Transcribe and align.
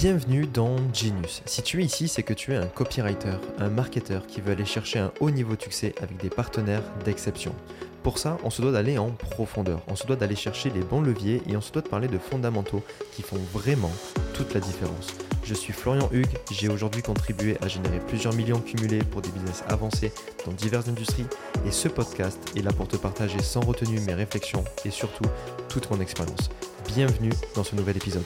Bienvenue 0.00 0.46
dans 0.46 0.76
Genius. 0.94 1.42
Si 1.44 1.60
tu 1.60 1.82
es 1.82 1.84
ici, 1.84 2.08
c'est 2.08 2.22
que 2.22 2.32
tu 2.32 2.54
es 2.54 2.56
un 2.56 2.68
copywriter, 2.68 3.36
un 3.58 3.68
marketeur 3.68 4.26
qui 4.26 4.40
veut 4.40 4.52
aller 4.52 4.64
chercher 4.64 4.98
un 4.98 5.12
haut 5.20 5.30
niveau 5.30 5.56
de 5.56 5.60
succès 5.60 5.94
avec 6.00 6.16
des 6.16 6.30
partenaires 6.30 6.82
d'exception. 7.04 7.54
Pour 8.02 8.16
ça, 8.16 8.38
on 8.42 8.48
se 8.48 8.62
doit 8.62 8.72
d'aller 8.72 8.96
en 8.96 9.10
profondeur, 9.10 9.82
on 9.88 9.96
se 9.96 10.06
doit 10.06 10.16
d'aller 10.16 10.36
chercher 10.36 10.70
les 10.70 10.80
bons 10.80 11.02
leviers 11.02 11.42
et 11.46 11.54
on 11.54 11.60
se 11.60 11.70
doit 11.70 11.82
de 11.82 11.88
parler 11.88 12.08
de 12.08 12.16
fondamentaux 12.16 12.82
qui 13.12 13.20
font 13.20 13.36
vraiment 13.52 13.92
toute 14.32 14.54
la 14.54 14.60
différence. 14.60 15.08
Je 15.44 15.52
suis 15.52 15.74
Florian 15.74 16.08
Hugues, 16.12 16.38
j'ai 16.50 16.70
aujourd'hui 16.70 17.02
contribué 17.02 17.58
à 17.60 17.68
générer 17.68 17.98
plusieurs 17.98 18.32
millions 18.32 18.60
cumulés 18.60 19.04
pour 19.04 19.20
des 19.20 19.28
business 19.28 19.64
avancés 19.68 20.14
dans 20.46 20.52
diverses 20.52 20.88
industries 20.88 21.26
et 21.66 21.70
ce 21.70 21.88
podcast 21.88 22.38
est 22.56 22.62
là 22.62 22.72
pour 22.72 22.88
te 22.88 22.96
partager 22.96 23.42
sans 23.42 23.60
retenue 23.60 24.00
mes 24.00 24.14
réflexions 24.14 24.64
et 24.86 24.90
surtout 24.90 25.26
toute 25.68 25.90
mon 25.90 26.00
expérience. 26.00 26.48
Bienvenue 26.86 27.32
dans 27.54 27.64
ce 27.64 27.76
nouvel 27.76 27.98
épisode. 27.98 28.24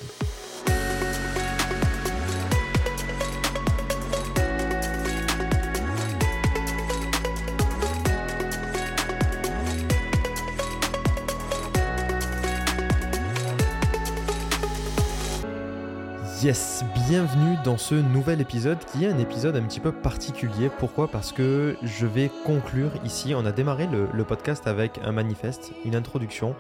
Yes, 16.45 16.85
bienvenue 17.09 17.57
dans 17.65 17.79
ce 17.79 17.95
nouvel 17.95 18.43
épisode 18.43 18.77
qui 18.93 19.07
est 19.07 19.09
un 19.09 19.17
épisode 19.17 19.57
un 19.57 19.63
petit 19.63 19.81
peu 19.81 19.93
particulier. 19.93 20.69
Pourquoi? 20.79 21.09
Parce 21.09 21.33
que 21.33 21.75
je 21.83 22.05
vais 22.05 22.31
conclure 22.45 22.91
ici. 23.03 23.35
On 23.35 23.47
a 23.47 23.51
démarré 23.51 23.87
le, 23.87 24.25
podcast 24.25 24.67
avec 24.67 25.01
un 25.03 25.13
manifeste, 25.13 25.73
une 25.87 25.97
introduction. 25.97 26.55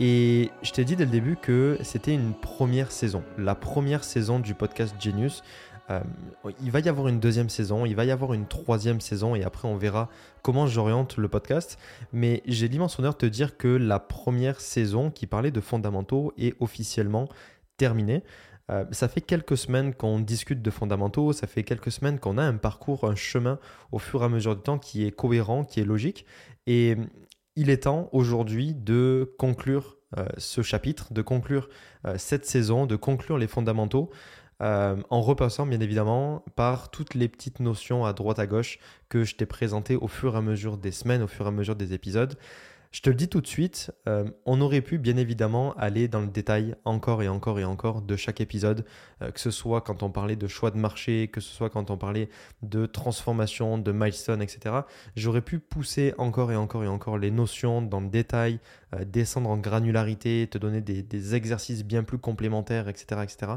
Et 0.00 0.50
je 0.62 0.72
t'ai 0.72 0.84
dit 0.84 0.96
dès 0.96 1.04
le 1.04 1.12
début 1.12 1.36
que 1.36 1.78
c'était 1.84 2.12
une 2.12 2.34
première 2.34 2.90
saison. 2.90 3.22
La 3.36 3.54
première 3.54 4.02
saison 4.02 4.40
du 4.40 4.54
podcast 4.54 4.96
Genius. 4.98 5.44
Euh, 5.88 6.00
il 6.60 6.72
va 6.72 6.80
y 6.80 6.88
avoir 6.88 7.06
une 7.06 7.20
deuxième 7.20 7.48
saison, 7.48 7.86
il 7.86 7.94
va 7.94 8.04
y 8.04 8.10
avoir 8.10 8.34
une 8.34 8.46
troisième 8.46 9.00
saison 9.00 9.36
et 9.36 9.44
après 9.44 9.68
on 9.68 9.76
verra 9.76 10.08
comment 10.42 10.66
j'oriente 10.66 11.16
le 11.16 11.28
podcast. 11.28 11.78
Mais 12.12 12.42
j'ai 12.44 12.66
l'immense 12.66 12.98
honneur 12.98 13.12
de 13.12 13.18
te 13.18 13.26
dire 13.26 13.56
que 13.56 13.68
la 13.68 14.00
première 14.00 14.60
saison 14.60 15.12
qui 15.12 15.28
parlait 15.28 15.52
de 15.52 15.60
fondamentaux 15.60 16.32
est 16.36 16.56
officiellement 16.58 17.28
terminée. 17.76 18.24
Euh, 18.70 18.84
ça 18.90 19.08
fait 19.08 19.20
quelques 19.20 19.56
semaines 19.56 19.94
qu'on 19.94 20.20
discute 20.20 20.62
de 20.62 20.70
fondamentaux, 20.70 21.32
ça 21.32 21.46
fait 21.46 21.64
quelques 21.64 21.90
semaines 21.90 22.18
qu'on 22.18 22.38
a 22.38 22.42
un 22.42 22.56
parcours, 22.56 23.04
un 23.04 23.14
chemin 23.14 23.58
au 23.92 23.98
fur 23.98 24.22
et 24.22 24.26
à 24.26 24.28
mesure 24.28 24.56
du 24.56 24.62
temps 24.62 24.78
qui 24.78 25.06
est 25.06 25.10
cohérent, 25.10 25.64
qui 25.64 25.80
est 25.80 25.84
logique. 25.84 26.26
Et 26.66 26.96
il 27.56 27.70
est 27.70 27.84
temps 27.84 28.08
aujourd'hui 28.12 28.74
de 28.74 29.34
conclure 29.38 29.96
euh, 30.18 30.26
ce 30.36 30.62
chapitre, 30.62 31.12
de 31.12 31.22
conclure 31.22 31.68
euh, 32.06 32.14
cette 32.18 32.46
saison, 32.46 32.86
de 32.86 32.96
conclure 32.96 33.38
les 33.38 33.48
fondamentaux. 33.48 34.10
en 34.60 35.20
repassant 35.22 35.66
bien 35.66 35.80
évidemment 35.80 36.44
par 36.56 36.90
toutes 36.90 37.14
les 37.14 37.28
petites 37.28 37.60
notions 37.60 38.04
à 38.04 38.12
droite 38.12 38.40
à 38.40 38.46
gauche 38.46 38.80
que 39.08 39.22
je 39.22 39.36
t'ai 39.36 39.46
présentées 39.46 39.94
au 39.96 40.08
fur 40.08 40.34
et 40.34 40.38
à 40.38 40.40
mesure 40.40 40.78
des 40.78 40.90
semaines, 40.90 41.22
au 41.22 41.28
fur 41.28 41.44
et 41.44 41.48
à 41.48 41.52
mesure 41.52 41.76
des 41.76 41.92
épisodes. 41.94 42.36
Je 42.90 43.02
te 43.02 43.10
le 43.10 43.16
dis 43.16 43.28
tout 43.28 43.42
de 43.42 43.46
suite, 43.46 43.92
euh, 44.08 44.30
on 44.46 44.62
aurait 44.62 44.80
pu 44.80 44.96
bien 44.96 45.18
évidemment 45.18 45.74
aller 45.74 46.08
dans 46.08 46.22
le 46.22 46.28
détail 46.28 46.74
encore 46.86 47.22
et 47.22 47.28
encore 47.28 47.58
et 47.58 47.64
encore 47.64 48.00
de 48.00 48.16
chaque 48.16 48.40
épisode, 48.40 48.86
euh, 49.20 49.30
que 49.30 49.40
ce 49.40 49.50
soit 49.50 49.82
quand 49.82 50.02
on 50.02 50.10
parlait 50.10 50.36
de 50.36 50.46
choix 50.46 50.70
de 50.70 50.78
marché, 50.78 51.28
que 51.28 51.42
ce 51.42 51.54
soit 51.54 51.68
quand 51.68 51.90
on 51.90 51.98
parlait 51.98 52.30
de 52.62 52.86
transformation, 52.86 53.76
de 53.76 53.92
milestone, 53.92 54.40
etc. 54.40 54.74
J'aurais 55.16 55.42
pu 55.42 55.58
pousser 55.58 56.14
encore 56.16 56.50
et 56.50 56.56
encore 56.56 56.82
et 56.82 56.88
encore 56.88 57.18
les 57.18 57.30
notions 57.30 57.82
dans 57.82 58.00
le 58.00 58.08
détail, 58.08 58.58
euh, 58.94 59.04
descendre 59.04 59.50
en 59.50 59.58
granularité, 59.58 60.48
te 60.50 60.56
donner 60.56 60.80
des, 60.80 61.34
exercices 61.34 61.84
bien 61.84 62.04
plus 62.04 62.18
complémentaires, 62.18 62.88
etc. 62.88 63.20
etc. 63.22 63.52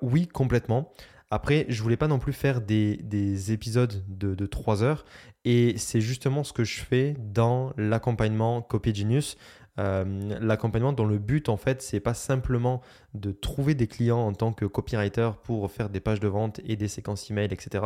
oui, 0.00 0.28
complètement. 0.28 0.92
Après, 1.30 1.66
je 1.68 1.82
voulais 1.82 1.96
pas 1.96 2.06
non 2.06 2.18
plus 2.18 2.32
faire 2.32 2.60
des, 2.60 3.52
épisodes 3.52 4.04
de, 4.08 4.34
de 4.34 4.46
3 4.46 4.82
heures. 4.82 5.04
Et 5.44 5.76
c'est 5.76 6.00
justement 6.00 6.44
ce 6.44 6.52
que 6.52 6.64
je 6.64 6.80
fais 6.80 7.16
dans 7.18 7.72
l'accompagnement 7.76 8.62
Copy 8.62 8.94
Genius. 8.94 9.36
Euh, 9.78 10.38
l'accompagnement 10.40 10.94
dont 10.94 11.04
le 11.04 11.18
but 11.18 11.50
en 11.50 11.58
fait 11.58 11.82
c'est 11.82 12.00
pas 12.00 12.14
simplement 12.14 12.80
de 13.12 13.30
trouver 13.30 13.74
des 13.74 13.86
clients 13.86 14.20
en 14.20 14.32
tant 14.32 14.54
que 14.54 14.64
copywriter 14.64 15.32
pour 15.42 15.70
faire 15.70 15.90
des 15.90 16.00
pages 16.00 16.18
de 16.18 16.28
vente 16.28 16.62
et 16.64 16.76
des 16.76 16.88
séquences 16.88 17.30
email 17.30 17.52
etc 17.52 17.84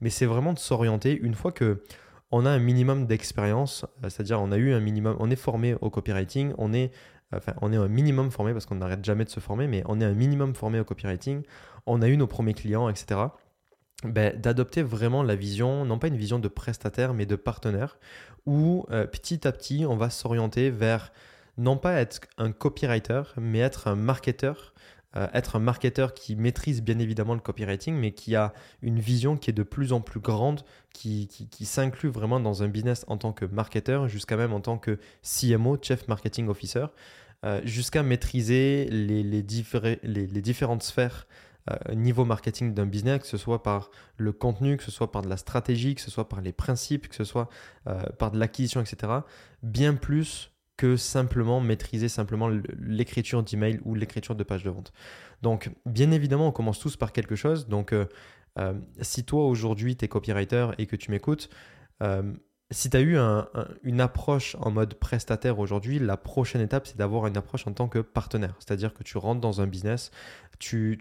mais 0.00 0.08
c'est 0.08 0.26
vraiment 0.26 0.52
de 0.52 0.60
s'orienter. 0.60 1.18
Une 1.20 1.34
fois 1.34 1.50
que 1.50 1.82
on 2.30 2.46
a 2.46 2.50
un 2.50 2.60
minimum 2.60 3.06
d'expérience 3.06 3.84
euh, 4.04 4.08
c'est-à-dire 4.08 4.40
on 4.40 4.52
est 4.52 5.36
formé 5.36 5.74
au 5.80 5.90
copywriting 5.90 6.52
on 6.58 6.72
est 6.72 6.92
on 7.60 7.72
est 7.72 7.76
un 7.76 7.88
minimum 7.88 8.30
formé 8.30 8.52
parce 8.52 8.66
qu'on 8.66 8.76
n'arrête 8.76 9.04
jamais 9.04 9.24
de 9.24 9.30
se 9.30 9.40
former 9.40 9.66
mais 9.66 9.82
on 9.86 10.00
est 10.00 10.04
un 10.04 10.14
minimum 10.14 10.54
formé 10.54 10.78
au 10.78 10.84
copywriting 10.84 11.42
on 11.86 12.02
a 12.02 12.08
eu 12.08 12.16
nos 12.16 12.26
premiers 12.26 12.54
clients, 12.54 12.88
etc. 12.88 13.20
Ben, 14.04 14.38
d'adopter 14.38 14.82
vraiment 14.82 15.22
la 15.22 15.36
vision, 15.36 15.84
non 15.84 15.98
pas 15.98 16.08
une 16.08 16.16
vision 16.16 16.38
de 16.38 16.48
prestataire, 16.48 17.14
mais 17.14 17.26
de 17.26 17.36
partenaire, 17.36 17.98
où 18.46 18.84
euh, 18.90 19.06
petit 19.06 19.46
à 19.46 19.52
petit, 19.52 19.86
on 19.86 19.96
va 19.96 20.10
s'orienter 20.10 20.70
vers 20.70 21.12
non 21.56 21.76
pas 21.76 21.94
être 21.94 22.20
un 22.38 22.50
copywriter, 22.50 23.22
mais 23.36 23.60
être 23.60 23.86
un 23.86 23.94
marketeur, 23.94 24.74
euh, 25.14 25.28
être 25.34 25.56
un 25.56 25.60
marketeur 25.60 26.14
qui 26.14 26.34
maîtrise 26.34 26.82
bien 26.82 26.98
évidemment 26.98 27.34
le 27.34 27.40
copywriting, 27.40 27.94
mais 27.94 28.12
qui 28.12 28.34
a 28.34 28.52
une 28.80 28.98
vision 28.98 29.36
qui 29.36 29.50
est 29.50 29.52
de 29.52 29.62
plus 29.62 29.92
en 29.92 30.00
plus 30.00 30.20
grande, 30.20 30.62
qui, 30.92 31.28
qui, 31.28 31.64
s'inclut 31.64 32.08
vraiment 32.08 32.40
dans 32.40 32.62
un 32.62 32.68
business 32.68 33.04
en 33.06 33.18
tant 33.18 33.32
que 33.32 33.44
marketeur, 33.44 34.08
jusqu'à 34.08 34.36
même 34.36 34.52
en 34.52 34.60
tant 34.60 34.78
que 34.78 34.98
CMO, 35.22 35.78
Chief 35.80 36.08
Marketing 36.08 36.48
Officer, 36.48 36.86
euh, 37.44 37.60
jusqu'à 37.64 38.02
maîtriser 38.02 38.88
les, 38.90 39.22
les, 39.22 39.42
les 40.02 40.42
différentes 40.42 40.82
sphères 40.82 41.26
niveau 41.94 42.24
marketing 42.24 42.74
d'un 42.74 42.86
business, 42.86 43.20
que 43.20 43.26
ce 43.26 43.36
soit 43.36 43.62
par 43.62 43.90
le 44.16 44.32
contenu, 44.32 44.76
que 44.76 44.82
ce 44.82 44.90
soit 44.90 45.12
par 45.12 45.22
de 45.22 45.28
la 45.28 45.36
stratégie, 45.36 45.94
que 45.94 46.00
ce 46.00 46.10
soit 46.10 46.28
par 46.28 46.40
les 46.40 46.52
principes, 46.52 47.08
que 47.08 47.14
ce 47.14 47.24
soit 47.24 47.48
euh, 47.86 48.02
par 48.18 48.30
de 48.30 48.38
l'acquisition, 48.38 48.80
etc. 48.80 49.12
Bien 49.62 49.94
plus 49.94 50.50
que 50.76 50.96
simplement 50.96 51.60
maîtriser 51.60 52.08
simplement 52.08 52.48
l'écriture 52.78 53.42
d'email 53.42 53.80
ou 53.84 53.94
l'écriture 53.94 54.34
de 54.34 54.42
page 54.42 54.64
de 54.64 54.70
vente. 54.70 54.92
Donc, 55.42 55.70
bien 55.86 56.10
évidemment, 56.10 56.48
on 56.48 56.52
commence 56.52 56.80
tous 56.80 56.96
par 56.96 57.12
quelque 57.12 57.36
chose. 57.36 57.68
Donc, 57.68 57.92
euh, 57.92 58.06
si 59.00 59.24
toi 59.24 59.46
aujourd'hui 59.46 59.96
tu 59.96 60.04
es 60.04 60.08
copywriter 60.08 60.70
et 60.78 60.86
que 60.86 60.96
tu 60.96 61.10
m'écoutes, 61.10 61.48
si 62.72 62.90
tu 62.90 62.96
as 62.96 63.00
eu 63.00 63.16
une 63.82 64.00
approche 64.00 64.56
en 64.60 64.70
mode 64.70 64.94
prestataire 64.94 65.58
aujourd'hui, 65.58 65.98
la 65.98 66.16
prochaine 66.16 66.60
étape, 66.60 66.86
c'est 66.86 66.96
d'avoir 66.96 67.26
une 67.26 67.36
approche 67.36 67.66
en 67.66 67.72
tant 67.72 67.88
que 67.88 67.98
partenaire. 67.98 68.54
C'est-à-dire 68.58 68.94
que 68.94 69.02
tu 69.02 69.18
rentres 69.18 69.40
dans 69.40 69.60
un 69.60 69.66
business, 69.66 70.10
tu, 70.58 70.98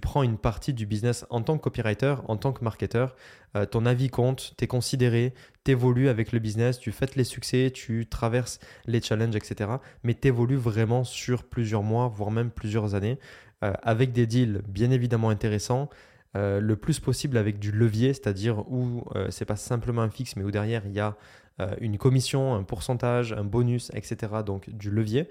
prends 0.00 0.22
une 0.22 0.38
partie 0.38 0.74
du 0.74 0.86
business 0.86 1.26
en 1.30 1.42
tant 1.42 1.56
que 1.56 1.62
copywriter, 1.62 2.16
en 2.28 2.36
tant 2.36 2.52
que 2.52 2.62
marketeur. 2.62 3.16
Euh, 3.56 3.66
ton 3.66 3.86
avis 3.86 4.10
compte, 4.10 4.54
tu 4.56 4.64
es 4.64 4.66
considéré, 4.66 5.34
tu 5.64 5.72
évolues 5.72 6.08
avec 6.08 6.32
le 6.32 6.38
business, 6.38 6.78
tu 6.78 6.92
fêtes 6.92 7.16
les 7.16 7.24
succès, 7.24 7.70
tu 7.74 8.06
traverses 8.06 8.60
les 8.86 9.00
challenges, 9.00 9.36
etc. 9.36 9.70
Mais 10.04 10.14
tu 10.14 10.28
évolues 10.28 10.56
vraiment 10.56 11.04
sur 11.04 11.44
plusieurs 11.44 11.82
mois, 11.82 12.08
voire 12.08 12.30
même 12.30 12.50
plusieurs 12.50 12.94
années, 12.94 13.18
euh, 13.62 13.72
avec 13.82 14.12
des 14.12 14.26
deals 14.26 14.62
bien 14.68 14.90
évidemment 14.90 15.30
intéressants 15.30 15.88
euh, 16.36 16.60
le 16.60 16.76
plus 16.76 17.00
possible 17.00 17.36
avec 17.36 17.58
du 17.58 17.72
levier, 17.72 18.14
c'est-à-dire 18.14 18.60
où 18.70 19.02
euh, 19.16 19.26
c'est 19.30 19.44
pas 19.44 19.56
simplement 19.56 20.02
un 20.02 20.10
fixe, 20.10 20.36
mais 20.36 20.44
où 20.44 20.52
derrière 20.52 20.86
il 20.86 20.92
y 20.92 21.00
a 21.00 21.16
euh, 21.60 21.74
une 21.80 21.98
commission, 21.98 22.54
un 22.54 22.62
pourcentage, 22.62 23.32
un 23.32 23.42
bonus, 23.42 23.90
etc. 23.94 24.34
Donc 24.46 24.70
du 24.70 24.92
levier, 24.92 25.28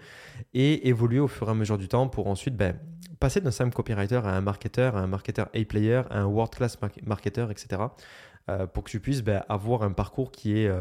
et 0.54 0.90
évoluer 0.90 1.20
au 1.20 1.30
fur 1.30 1.48
et 1.48 1.52
à 1.52 1.54
mesure 1.54 1.78
du 1.78 1.88
temps 1.88 2.10
pour 2.10 2.28
ensuite 2.28 2.58
ben, 2.58 2.78
passer 3.22 3.40
d'un 3.40 3.52
simple 3.52 3.74
copywriter 3.74 4.20
à 4.26 4.36
un 4.36 4.42
marketeur, 4.42 4.98
à 4.98 5.00
un 5.00 5.08
marketeur 5.08 5.48
A-player, 5.56 6.02
à 6.10 6.20
un 6.20 6.26
world-class 6.26 6.78
marketer, 7.06 7.48
etc. 7.50 7.84
pour 8.74 8.84
que 8.84 8.90
tu 8.90 9.00
puisses 9.00 9.22
ben, 9.22 9.44
avoir 9.48 9.84
un 9.84 9.92
parcours 9.92 10.32
qui 10.32 10.58
est, 10.58 10.72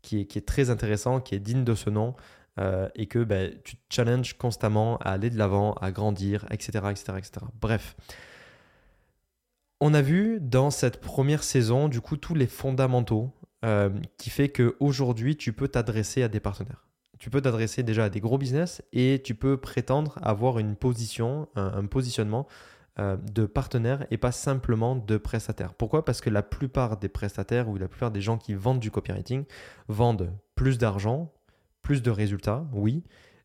qui, 0.00 0.20
est, 0.20 0.24
qui 0.24 0.38
est 0.38 0.46
très 0.46 0.70
intéressant, 0.70 1.20
qui 1.20 1.34
est 1.34 1.40
digne 1.40 1.64
de 1.64 1.74
ce 1.74 1.90
nom, 1.90 2.14
et 2.94 3.06
que 3.06 3.22
ben, 3.22 3.52
tu 3.64 3.76
te 3.76 3.94
challenges 3.94 4.36
constamment 4.36 4.96
à 4.98 5.12
aller 5.12 5.30
de 5.30 5.38
l'avant, 5.38 5.74
à 5.74 5.90
grandir, 5.90 6.46
etc., 6.50 6.80
etc., 6.90 7.12
etc. 7.18 7.46
Bref, 7.60 7.96
on 9.80 9.94
a 9.94 10.02
vu 10.02 10.38
dans 10.40 10.70
cette 10.70 11.00
première 11.00 11.44
saison, 11.44 11.88
du 11.88 12.00
coup, 12.00 12.16
tous 12.16 12.34
les 12.34 12.46
fondamentaux 12.46 13.30
euh, 13.64 13.90
qui 14.16 14.30
fait 14.30 14.48
qu'aujourd'hui, 14.48 15.36
tu 15.36 15.52
peux 15.52 15.68
t'adresser 15.68 16.22
à 16.22 16.28
des 16.28 16.40
partenaires. 16.40 16.86
Tu 17.18 17.30
peux 17.30 17.40
t'adresser 17.40 17.82
déjà 17.82 18.04
à 18.04 18.08
des 18.10 18.20
gros 18.20 18.38
business 18.38 18.82
et 18.92 19.20
tu 19.24 19.34
peux 19.34 19.56
prétendre 19.56 20.18
avoir 20.22 20.58
une 20.58 20.76
position, 20.76 21.48
un, 21.56 21.84
positionnement 21.86 22.46
euh, 23.00 23.16
de 23.16 23.46
partenaire 23.46 24.06
et 24.12 24.18
pas 24.18 24.30
simplement 24.30 24.94
de 24.94 25.16
prestataire. 25.16 25.74
Pourquoi? 25.74 26.04
Parce 26.04 26.20
que 26.20 26.30
la 26.30 26.42
plupart 26.42 26.96
des 26.96 27.08
prestataires 27.08 27.68
ou 27.68 27.76
la 27.76 27.88
plupart 27.88 28.12
des 28.12 28.20
gens 28.20 28.38
qui 28.38 28.54
vendent 28.54 28.78
du 28.78 28.92
copywriting 28.92 29.44
vendent 29.88 30.32
plus 30.54 30.78
d'argent, 30.78 31.32
plus 31.82 32.02
de 32.02 32.10
résultats, 32.10 32.66
oui, 32.72 33.02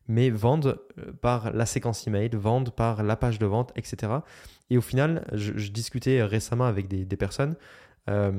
mais 0.08 0.30
vendent 0.30 0.78
euh, 0.98 1.12
par 1.20 1.52
la 1.52 1.66
séquence 1.66 2.06
email, 2.06 2.30
vendent 2.32 2.70
par 2.70 3.02
la 3.02 3.16
page 3.16 3.38
de 3.38 3.46
vente, 3.46 3.72
etc. 3.76 4.12
Et 4.70 4.78
au 4.78 4.80
final, 4.80 5.26
je, 5.32 5.70
discutais 5.70 6.22
récemment 6.22 6.64
avec 6.64 6.88
des, 6.88 7.16
personnes. 7.16 7.56
Euh, 8.08 8.32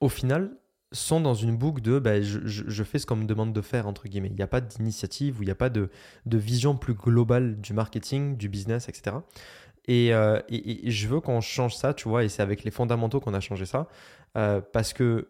au 0.00 0.08
final, 0.08 0.52
sont 0.92 1.20
dans 1.20 1.34
une 1.34 1.56
boucle 1.56 1.80
de 1.80 1.98
ben, 1.98 2.22
je, 2.22 2.84
fais 2.84 2.98
ce 2.98 3.06
qu'on 3.06 3.16
me 3.16 3.24
demande 3.24 3.52
de 3.52 3.60
faire, 3.60 3.86
entre 3.86 4.08
guillemets. 4.08 4.28
Il 4.28 4.36
n'y 4.36 4.42
a 4.42 4.48
pas 4.48 4.60
d'initiative 4.60 5.38
ou 5.38 5.42
il 5.42 5.46
n'y 5.46 5.52
a 5.52 5.56
pas 5.56 5.70
de, 5.70 5.88
vision 6.26 6.76
plus 6.76 6.94
globale 6.94 7.60
du 7.60 7.72
marketing, 7.72 8.36
du 8.36 8.48
business, 8.48 8.88
etc. 8.88 9.16
Euh, 9.88 10.40
et, 10.48 10.90
je 10.90 11.08
veux 11.08 11.20
qu'on 11.20 11.40
change 11.40 11.74
ça, 11.74 11.94
tu 11.94 12.08
vois, 12.08 12.24
et 12.24 12.28
c'est 12.28 12.42
avec 12.42 12.64
les 12.64 12.70
fondamentaux 12.70 13.20
qu'on 13.20 13.34
a 13.34 13.40
changé 13.40 13.64
ça. 13.64 13.88
Euh, 14.36 14.60
parce 14.60 14.92
que 14.92 15.28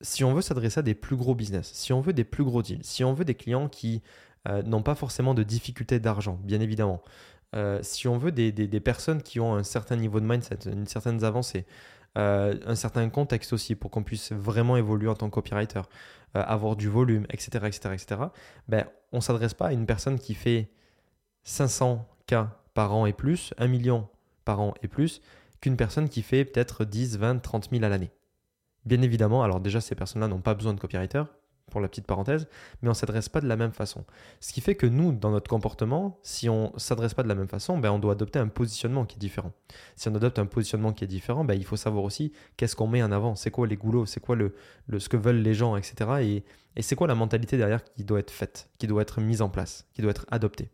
si 0.00 0.24
on 0.24 0.34
veut 0.34 0.42
s'adresser 0.42 0.80
à 0.80 0.82
des 0.82 0.94
plus 0.94 1.16
gros 1.16 1.34
business, 1.34 1.70
si 1.72 1.92
on 1.92 2.00
veut 2.00 2.12
des 2.12 2.24
plus 2.24 2.44
gros 2.44 2.62
deals, 2.62 2.82
si 2.82 3.04
on 3.04 3.12
veut 3.14 3.24
des 3.24 3.34
clients 3.34 3.68
qui 3.68 4.02
euh, 4.48 4.62
n'ont 4.62 4.82
pas 4.82 4.94
forcément 4.94 5.34
de 5.34 5.42
difficultés 5.42 6.00
d'argent, 6.00 6.38
bien 6.42 6.60
évidemment, 6.60 7.02
si 7.82 8.08
on 8.08 8.18
veut 8.18 8.32
des, 8.32 8.50
des, 8.50 8.80
personnes 8.80 9.22
qui 9.22 9.38
ont 9.38 9.54
un 9.54 9.62
certain 9.62 9.94
niveau 9.94 10.18
de 10.18 10.26
mindset, 10.26 10.58
une 10.66 10.88
certaine 10.88 11.22
avancée, 11.22 11.66
euh, 12.16 12.54
un 12.64 12.76
certain 12.76 13.08
contexte 13.08 13.52
aussi 13.52 13.74
pour 13.74 13.90
qu'on 13.90 14.04
puisse 14.04 14.30
vraiment 14.30 14.76
évoluer 14.76 15.08
en 15.08 15.14
tant 15.14 15.28
que 15.28 15.34
copywriter, 15.34 15.82
euh, 16.36 16.42
avoir 16.46 16.76
du 16.76 16.88
volume, 16.88 17.26
etc., 17.30 17.66
etc., 17.66 17.90
etc., 17.92 18.20
ben, 18.68 18.86
on 19.10 19.16
ne 19.16 19.22
s'adresse 19.22 19.54
pas 19.54 19.66
à 19.66 19.72
une 19.72 19.84
personne 19.84 20.18
qui 20.18 20.34
fait 20.34 20.70
500 21.42 22.06
k 22.28 22.36
par 22.72 22.94
an 22.94 23.06
et 23.06 23.12
plus, 23.12 23.52
1 23.58 23.66
million 23.66 24.08
par 24.44 24.60
an 24.60 24.74
et 24.82 24.88
plus, 24.88 25.22
qu'une 25.60 25.76
personne 25.76 26.08
qui 26.08 26.22
fait 26.22 26.44
peut-être 26.44 26.84
10, 26.84 27.18
20, 27.18 27.38
30 27.40 27.70
000 27.70 27.82
à 27.82 27.88
l'année. 27.88 28.12
Bien 28.84 29.02
évidemment, 29.02 29.42
alors 29.42 29.60
déjà, 29.60 29.80
ces 29.80 29.96
personnes-là 29.96 30.28
n'ont 30.28 30.40
pas 30.40 30.54
besoin 30.54 30.72
de 30.72 30.80
copywriter, 30.80 31.24
pour 31.70 31.80
la 31.80 31.88
petite 31.88 32.06
parenthèse, 32.06 32.46
mais 32.82 32.88
on 32.88 32.92
ne 32.92 32.96
s'adresse 32.96 33.28
pas 33.28 33.40
de 33.40 33.46
la 33.46 33.56
même 33.56 33.72
façon. 33.72 34.04
Ce 34.40 34.52
qui 34.52 34.60
fait 34.60 34.74
que 34.74 34.86
nous, 34.86 35.12
dans 35.12 35.30
notre 35.30 35.48
comportement, 35.48 36.18
si 36.22 36.48
on 36.48 36.72
ne 36.72 36.78
s'adresse 36.78 37.14
pas 37.14 37.22
de 37.22 37.28
la 37.28 37.34
même 37.34 37.48
façon, 37.48 37.78
ben, 37.78 37.90
on 37.90 37.98
doit 37.98 38.12
adopter 38.12 38.38
un 38.38 38.48
positionnement 38.48 39.04
qui 39.04 39.16
est 39.16 39.18
différent. 39.18 39.52
Si 39.96 40.08
on 40.08 40.14
adopte 40.14 40.38
un 40.38 40.46
positionnement 40.46 40.92
qui 40.92 41.04
est 41.04 41.08
différent, 41.08 41.44
ben, 41.44 41.54
il 41.54 41.64
faut 41.64 41.76
savoir 41.76 42.04
aussi 42.04 42.32
qu'est-ce 42.56 42.76
qu'on 42.76 42.86
met 42.86 43.02
en 43.02 43.12
avant, 43.12 43.34
c'est 43.34 43.50
quoi 43.50 43.66
les 43.66 43.76
goulots, 43.76 44.06
c'est 44.06 44.20
quoi 44.20 44.36
le, 44.36 44.54
ce 44.98 45.08
que 45.08 45.16
veulent 45.16 45.42
les 45.42 45.54
gens, 45.54 45.76
etc. 45.76 45.94
Et, 46.20 46.44
et 46.76 46.82
c'est 46.82 46.96
quoi 46.96 47.06
la 47.06 47.14
mentalité 47.14 47.56
derrière 47.56 47.82
qui 47.82 48.04
doit 48.04 48.20
être 48.20 48.30
faite, 48.30 48.70
qui 48.78 48.86
doit 48.86 49.02
être 49.02 49.20
mise 49.20 49.42
en 49.42 49.48
place, 49.48 49.86
qui 49.92 50.02
doit 50.02 50.10
être 50.10 50.26
adoptée. 50.30 50.70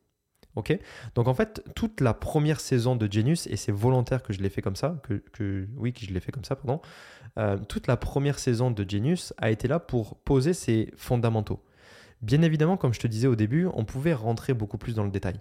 Ok 0.56 0.76
Donc 1.14 1.28
en 1.28 1.34
fait, 1.34 1.62
toute 1.74 2.00
la 2.00 2.14
première 2.14 2.60
saison 2.60 2.96
de 2.96 3.10
Genius, 3.10 3.46
et 3.46 3.56
c'est 3.56 3.72
volontaire 3.72 4.22
que 4.22 4.32
je 4.32 4.40
l'ai 4.40 4.48
fait 4.48 4.62
comme 4.62 4.76
ça, 4.76 5.00
que, 5.02 5.68
oui, 5.76 5.92
que 5.92 6.04
je 6.04 6.12
l'ai 6.12 6.20
fait 6.20 6.32
comme 6.32 6.44
ça, 6.44 6.56
pardon, 6.56 6.80
euh, 7.38 7.56
toute 7.68 7.86
la 7.86 7.96
première 7.96 8.38
saison 8.38 8.70
de 8.70 8.88
Genius 8.88 9.32
a 9.38 9.50
été 9.50 9.68
là 9.68 9.78
pour 9.78 10.16
poser 10.16 10.52
ses 10.52 10.92
fondamentaux. 10.96 11.62
Bien 12.22 12.42
évidemment, 12.42 12.76
comme 12.76 12.92
je 12.92 13.00
te 13.00 13.06
disais 13.06 13.28
au 13.28 13.36
début, 13.36 13.66
on 13.72 13.84
pouvait 13.84 14.12
rentrer 14.12 14.52
beaucoup 14.52 14.78
plus 14.78 14.94
dans 14.94 15.04
le 15.04 15.10
détail. 15.10 15.40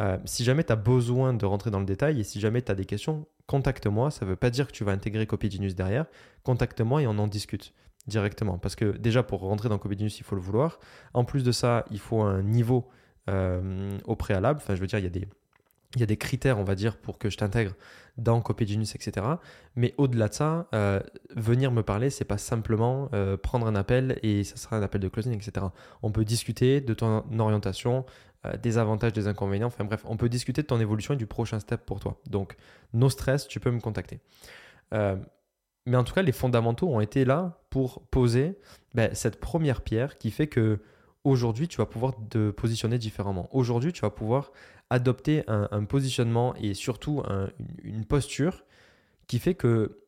Euh, 0.00 0.18
si 0.24 0.44
jamais 0.44 0.64
tu 0.64 0.72
as 0.72 0.76
besoin 0.76 1.34
de 1.34 1.44
rentrer 1.44 1.70
dans 1.70 1.80
le 1.80 1.86
détail 1.86 2.20
et 2.20 2.24
si 2.24 2.40
jamais 2.40 2.62
tu 2.62 2.72
as 2.72 2.74
des 2.74 2.84
questions, 2.84 3.26
contacte-moi. 3.46 4.10
Ça 4.10 4.24
ne 4.24 4.30
veut 4.30 4.36
pas 4.36 4.50
dire 4.50 4.66
que 4.66 4.72
tu 4.72 4.84
vas 4.84 4.92
intégrer 4.92 5.26
Copy 5.26 5.50
Genius 5.50 5.74
derrière. 5.74 6.06
Contacte-moi 6.42 7.02
et 7.02 7.06
on 7.06 7.18
en 7.18 7.26
discute 7.26 7.74
directement. 8.06 8.58
Parce 8.58 8.76
que 8.76 8.96
déjà, 8.96 9.22
pour 9.22 9.40
rentrer 9.40 9.68
dans 9.68 9.78
Copy 9.78 9.96
Genius, 9.96 10.18
il 10.18 10.24
faut 10.24 10.36
le 10.36 10.40
vouloir. 10.40 10.78
En 11.14 11.24
plus 11.24 11.42
de 11.42 11.52
ça, 11.52 11.84
il 11.90 11.98
faut 11.98 12.22
un 12.22 12.42
niveau 12.42 12.88
euh, 13.28 13.98
au 14.04 14.16
préalable. 14.16 14.60
Enfin, 14.62 14.74
je 14.74 14.80
veux 14.80 14.86
dire, 14.86 14.98
il 14.98 15.04
y 15.04 15.08
a 15.08 15.10
des, 15.10 15.28
il 15.94 16.00
y 16.00 16.02
a 16.02 16.06
des 16.06 16.16
critères, 16.16 16.58
on 16.58 16.64
va 16.64 16.74
dire, 16.74 16.96
pour 16.96 17.18
que 17.18 17.28
je 17.28 17.36
t'intègre 17.36 17.74
dans 18.16 18.40
Copygenius, 18.40 18.94
etc. 18.94 19.26
Mais 19.76 19.94
au-delà 19.98 20.28
de 20.28 20.34
ça, 20.34 20.68
euh, 20.74 21.00
venir 21.36 21.70
me 21.70 21.82
parler, 21.82 22.10
c'est 22.10 22.24
pas 22.24 22.38
simplement 22.38 23.08
euh, 23.12 23.36
prendre 23.36 23.66
un 23.66 23.74
appel 23.74 24.18
et 24.22 24.44
ça 24.44 24.56
sera 24.56 24.76
un 24.76 24.82
appel 24.82 25.00
de 25.00 25.08
closing, 25.08 25.34
etc. 25.34 25.66
On 26.02 26.12
peut 26.12 26.24
discuter 26.24 26.80
de 26.80 26.94
ton 26.94 27.24
orientation, 27.38 28.04
des 28.62 28.78
avantages, 28.78 29.12
des 29.12 29.28
inconvénients. 29.28 29.66
Enfin 29.66 29.84
bref, 29.84 30.02
on 30.06 30.16
peut 30.16 30.30
discuter 30.30 30.62
de 30.62 30.66
ton 30.66 30.80
évolution 30.80 31.12
et 31.12 31.18
du 31.18 31.26
prochain 31.26 31.60
step 31.60 31.84
pour 31.84 32.00
toi. 32.00 32.18
Donc, 32.30 32.56
no 32.94 33.10
stress, 33.10 33.46
tu 33.46 33.60
peux 33.60 33.70
me 33.70 33.80
contacter. 33.80 34.20
mais 34.92 35.96
en 35.96 36.04
tout 36.04 36.14
cas, 36.14 36.22
les 36.22 36.32
fondamentaux 36.32 36.88
ont 36.88 37.00
été 37.00 37.26
là 37.26 37.60
pour 37.68 38.00
poser 38.06 38.58
ben, 38.94 39.14
cette 39.14 39.40
première 39.40 39.82
pierre 39.82 40.16
qui 40.16 40.30
fait 40.30 40.46
que 40.46 40.80
aujourd'hui, 41.24 41.68
tu 41.68 41.78
vas 41.78 41.86
pouvoir 41.86 42.14
te 42.28 42.50
positionner 42.50 42.98
différemment. 42.98 43.48
Aujourd'hui, 43.52 43.92
tu 43.92 44.02
vas 44.02 44.10
pouvoir 44.10 44.52
adopter 44.90 45.44
un, 45.46 45.84
positionnement 45.84 46.54
et 46.56 46.74
surtout 46.74 47.22
une 47.84 48.04
posture 48.04 48.64
qui 49.28 49.38
fait 49.38 49.54
que 49.54 50.00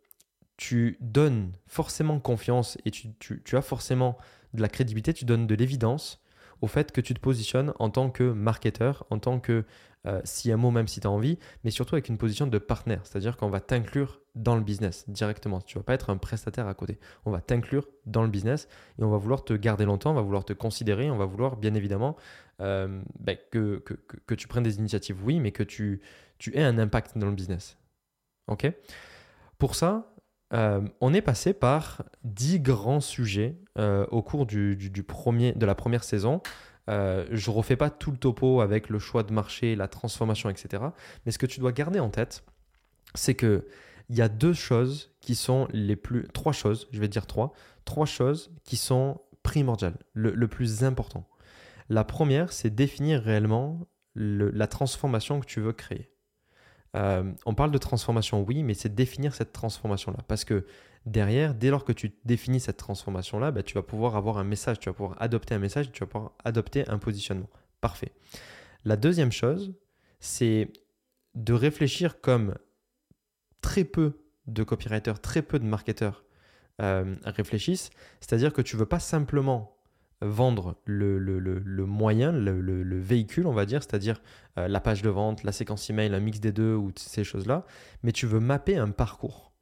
tu 0.56 0.96
donnes 1.00 1.52
forcément 1.66 2.18
confiance 2.20 2.78
et 2.84 2.90
tu, 2.90 3.42
as 3.52 3.62
forcément 3.62 4.16
de 4.54 4.62
la 4.62 4.68
crédibilité, 4.68 5.12
tu 5.12 5.24
donnes 5.24 5.46
de 5.46 5.54
l'évidence 5.54 6.21
au 6.62 6.68
fait 6.68 6.92
que 6.92 7.00
tu 7.00 7.12
te 7.12 7.20
positionnes 7.20 7.74
en 7.78 7.90
tant 7.90 8.08
que 8.08 8.22
marketeur, 8.22 9.04
en 9.10 9.18
tant 9.18 9.40
que 9.40 9.64
euh, 10.06 10.20
CMO, 10.22 10.70
même 10.70 10.88
si 10.88 11.00
tu 11.00 11.06
as 11.06 11.10
envie, 11.10 11.38
mais 11.64 11.70
surtout 11.70 11.96
avec 11.96 12.08
une 12.08 12.18
position 12.18 12.46
de 12.46 12.58
partenaire. 12.58 13.00
C'est-à-dire 13.04 13.36
qu'on 13.36 13.50
va 13.50 13.60
t'inclure 13.60 14.20
dans 14.34 14.56
le 14.56 14.62
business 14.62 15.08
directement. 15.08 15.60
Tu 15.60 15.76
ne 15.76 15.80
vas 15.80 15.84
pas 15.84 15.94
être 15.94 16.10
un 16.10 16.16
prestataire 16.16 16.66
à 16.66 16.74
côté. 16.74 16.98
On 17.24 17.30
va 17.30 17.40
t'inclure 17.40 17.86
dans 18.06 18.22
le 18.22 18.28
business 18.28 18.68
et 18.98 19.04
on 19.04 19.10
va 19.10 19.18
vouloir 19.18 19.44
te 19.44 19.52
garder 19.52 19.84
longtemps, 19.84 20.12
on 20.12 20.14
va 20.14 20.22
vouloir 20.22 20.44
te 20.44 20.52
considérer, 20.52 21.10
on 21.10 21.18
va 21.18 21.26
vouloir 21.26 21.56
bien 21.56 21.74
évidemment 21.74 22.16
euh, 22.60 23.02
ben, 23.18 23.36
que, 23.50 23.78
que, 23.78 23.94
que, 23.94 24.34
tu 24.34 24.48
prennes 24.48 24.62
des 24.62 24.78
initiatives, 24.78 25.22
oui, 25.24 25.40
mais 25.40 25.52
que 25.52 25.62
tu, 25.62 26.00
tu 26.38 26.56
aies 26.56 26.64
un 26.64 26.78
impact 26.78 27.18
dans 27.18 27.26
le 27.26 27.34
business. 27.34 27.76
OK? 28.48 28.72
Pour 29.58 29.74
ça, 29.74 30.11
euh, 30.52 30.82
on 31.00 31.14
est 31.14 31.22
passé 31.22 31.54
par 31.54 32.04
dix 32.25 32.60
grands 32.60 33.00
sujets 33.00 33.56
euh, 33.78 34.06
au 34.10 34.22
cours 34.22 34.46
du, 34.46 34.76
premier, 35.06 35.52
de 35.52 35.66
la 35.66 35.75
première 35.75 36.04
saison. 36.04 36.43
Euh, 36.90 37.26
je 37.31 37.50
ne 37.50 37.56
refais 37.56 37.76
pas 37.76 37.90
tout 37.90 38.10
le 38.10 38.16
topo 38.16 38.60
avec 38.60 38.88
le 38.88 38.99
choix 38.99 39.22
de 39.22 39.32
marché, 39.32 39.76
la 39.76 39.88
transformation, 39.88 40.50
etc. 40.50 40.82
Mais 41.25 41.32
ce 41.32 41.38
que 41.38 41.46
tu 41.46 41.60
dois 41.60 41.72
garder 41.72 42.00
en 42.00 42.10
tête, 42.10 42.44
c'est 43.14 43.34
que 43.34 43.66
il 44.08 44.16
y 44.16 44.22
a 44.22 44.28
deux 44.28 44.52
choses 44.52 45.14
qui 45.20 45.34
sont 45.34 45.69
les 45.72 45.96
plus, 45.96 46.28
trois 46.28 46.52
choses, 46.52 46.88
je 46.93 47.00
vais 47.00 47.08
dire 47.08 47.26
trois, 47.26 47.55
trois 47.84 48.05
choses 48.05 48.50
qui 48.64 48.76
sont 48.76 49.20
primordiales, 49.43 49.96
le, 50.12 50.48
plus 50.48 50.84
important. 50.84 51.26
La 51.88 52.05
première, 52.05 52.52
c'est 52.52 52.69
définir 52.69 53.22
réellement 53.22 53.87
la 54.14 54.66
transformation 54.66 55.40
que 55.40 55.46
tu 55.46 55.60
veux 55.60 55.72
créer. 55.72 56.11
Euh, 56.94 57.32
on 57.46 57.54
parle 57.54 57.70
de 57.70 57.78
transformation, 57.78 58.42
oui, 58.42 58.62
mais 58.62 58.74
c'est 58.74 58.94
définir 58.94 59.34
cette 59.34 59.52
transformation-là. 59.52 60.18
Parce 60.28 60.44
que 60.44 60.66
derrière, 61.06 61.54
dès 61.54 61.70
lors 61.70 61.84
que 61.84 61.92
tu 61.92 62.12
définis 62.24 62.60
cette 62.60 62.76
transformation-là, 62.76 63.50
bah, 63.50 63.62
tu 63.62 63.74
vas 63.74 63.82
pouvoir 63.82 64.16
avoir 64.16 64.38
un 64.38 64.44
message, 64.44 64.78
tu 64.78 64.88
vas 64.88 64.94
pouvoir 64.94 65.16
adopter 65.20 65.54
un 65.54 65.58
message, 65.58 65.90
tu 65.92 66.00
vas 66.00 66.06
pouvoir 66.06 66.32
adopter 66.44 66.88
un 66.88 66.98
positionnement. 66.98 67.48
Parfait. 67.80 68.12
La 68.84 68.96
deuxième 68.96 69.32
chose, 69.32 69.74
c'est 70.20 70.72
de 71.34 71.52
réfléchir 71.52 72.20
comme 72.20 72.56
très 73.60 73.84
peu 73.84 74.18
de 74.46 74.62
copywriters, 74.62 75.20
très 75.20 75.42
peu 75.42 75.58
de 75.58 75.64
marketeurs 75.64 76.24
euh, 76.80 77.16
réfléchissent. 77.24 77.90
C'est-à-dire 78.20 78.52
que 78.52 78.60
tu 78.60 78.76
ne 78.76 78.80
veux 78.80 78.86
pas 78.86 78.98
simplement 78.98 79.76
vendre 80.22 80.76
le, 80.84 81.84
moyen, 81.84 82.32
le, 82.32 82.98
véhicule, 82.98 83.46
on 83.46 83.52
va 83.52 83.66
dire, 83.66 83.82
c'est-à-dire 83.82 84.22
euh, 84.58 84.69
la 84.69 84.80
page 84.80 85.02
de 85.02 85.10
vente, 85.10 85.42
la 85.42 85.52
séquence 85.52 85.90
email, 85.90 86.14
un 86.14 86.20
mix 86.20 86.40
des 86.40 86.52
deux 86.52 86.74
ou 86.74 86.92
ces 86.96 87.24
choses-là, 87.24 87.64
mais 88.02 88.12
tu 88.12 88.26
veux 88.26 88.41
mapper 88.41 88.76
un 88.76 88.91
parcours 88.91 89.52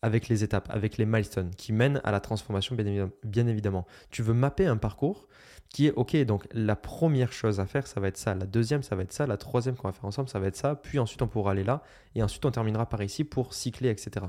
avec 0.00 0.28
les 0.28 0.44
étapes, 0.44 0.68
avec 0.70 0.96
les 0.96 1.06
milestones 1.06 1.50
qui 1.56 1.72
mènent 1.72 2.00
à 2.04 2.12
la 2.12 2.20
transformation, 2.20 2.76
bien 2.76 3.46
évidemment. 3.46 3.86
Tu 4.10 4.22
veux 4.22 4.34
mapper 4.34 4.66
un 4.66 4.76
parcours 4.76 5.28
qui 5.68 5.86
est, 5.86 5.92
ok, 5.92 6.16
donc 6.24 6.46
la 6.52 6.76
première 6.76 7.32
chose 7.32 7.60
à 7.60 7.66
faire, 7.66 7.86
ça 7.86 8.00
va 8.00 8.08
être 8.08 8.16
ça, 8.16 8.34
la 8.34 8.46
deuxième, 8.46 8.82
ça 8.82 8.96
va 8.96 9.02
être 9.02 9.12
ça, 9.12 9.26
la 9.26 9.36
troisième 9.36 9.76
qu'on 9.76 9.88
va 9.88 9.92
faire 9.92 10.06
ensemble, 10.06 10.28
ça 10.28 10.38
va 10.38 10.46
être 10.46 10.56
ça, 10.56 10.76
puis 10.76 10.98
ensuite 10.98 11.20
on 11.20 11.28
pourra 11.28 11.52
aller 11.52 11.64
là, 11.64 11.82
et 12.14 12.22
ensuite 12.22 12.44
on 12.44 12.50
terminera 12.50 12.88
par 12.88 13.02
ici 13.02 13.24
pour 13.24 13.52
cycler, 13.54 13.90
etc. 13.90 14.26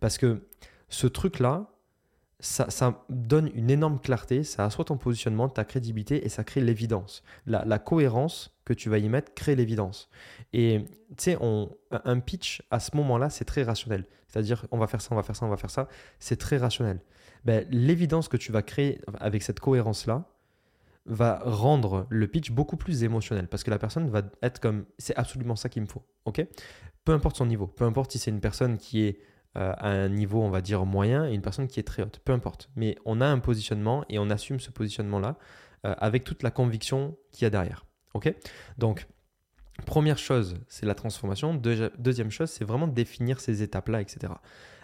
Parce 0.00 0.18
que 0.18 0.46
ce 0.88 1.06
truc-là, 1.06 1.70
ça, 2.42 3.04
donne 3.08 3.50
une 3.54 3.70
énorme 3.70 4.00
clarté, 4.00 4.42
ça 4.42 4.64
assoit 4.64 4.84
ton 4.84 4.96
positionnement, 4.96 5.48
ta 5.48 5.64
crédibilité 5.64 6.26
et 6.26 6.28
ça 6.28 6.42
crée 6.42 6.60
l'évidence. 6.60 7.22
La, 7.46 7.78
cohérence 7.78 8.52
que 8.64 8.72
tu 8.72 8.90
vas 8.90 8.98
y 8.98 9.08
mettre 9.08 9.32
crée 9.32 9.54
l'évidence. 9.54 10.10
Et 10.52 10.84
tu 11.16 11.36
sais, 11.36 11.38
un 11.92 12.20
pitch 12.20 12.62
à 12.70 12.80
ce 12.80 12.96
moment-là, 12.96 13.30
c'est 13.30 13.44
très 13.44 13.62
rationnel. 13.62 14.06
C'est-à-dire, 14.26 14.66
on 14.72 14.78
va 14.78 14.88
faire 14.88 15.00
ça, 15.00 15.08
on 15.12 15.14
va 15.14 15.22
faire 15.22 15.36
ça, 15.36 15.46
on 15.46 15.50
va 15.50 15.56
faire 15.56 15.70
ça. 15.70 15.88
C'est 16.18 16.36
très 16.36 16.56
rationnel. 16.56 17.00
Ben, 17.44 17.64
l'évidence 17.70 18.28
que 18.28 18.36
tu 18.36 18.50
vas 18.50 18.62
créer 18.62 19.00
avec 19.20 19.42
cette 19.42 19.60
cohérence-là 19.60 20.24
va 21.06 21.40
rendre 21.44 22.06
le 22.10 22.26
pitch 22.26 22.50
beaucoup 22.50 22.76
plus 22.76 23.04
émotionnel 23.04 23.48
parce 23.48 23.62
que 23.62 23.70
la 23.70 23.78
personne 23.78 24.08
va 24.08 24.22
être 24.42 24.60
comme 24.60 24.84
c'est 24.98 25.16
absolument 25.16 25.56
ça 25.56 25.68
qu'il 25.68 25.82
me 25.82 25.88
faut. 25.88 26.02
peu 27.04 27.12
importe 27.12 27.36
son 27.36 27.46
niveau, 27.46 27.66
peu 27.66 27.84
importe 27.84 28.12
si 28.12 28.18
c'est 28.18 28.30
une 28.30 28.40
personne 28.40 28.78
qui 28.78 29.02
est 29.02 29.18
euh, 29.56 29.72
à 29.76 29.88
un 29.88 30.08
niveau, 30.08 30.40
on 30.42 30.48
va 30.48 30.62
dire, 30.62 30.86
moyen 30.86 31.26
et 31.26 31.34
une 31.34 31.42
personne 31.42 31.68
qui 31.68 31.78
est 31.78 31.82
très 31.82 32.02
haute. 32.02 32.20
Peu 32.24 32.32
importe. 32.32 32.70
Mais 32.74 32.96
on 33.04 33.20
a 33.20 33.26
un 33.26 33.38
positionnement 33.38 34.04
et 34.08 34.18
on 34.18 34.30
assume 34.30 34.60
ce 34.60 34.70
positionnement-là 34.70 35.36
euh, 35.84 35.94
avec 35.98 36.24
toute 36.24 36.42
la 36.42 36.50
conviction 36.50 37.18
qu'il 37.32 37.44
y 37.44 37.46
a 37.46 37.50
derrière. 37.50 37.84
OK? 38.14 38.34
Donc, 38.78 39.06
première 39.84 40.16
chose, 40.16 40.54
c'est 40.68 40.86
la 40.86 40.94
transformation. 40.94 41.54
deuxième 41.54 42.30
chose, 42.30 42.50
c'est 42.50 42.64
vraiment 42.64 42.86
définir 42.86 43.40
ces 43.40 43.62
étapes-là, 43.62 44.00
etc. 44.00 44.32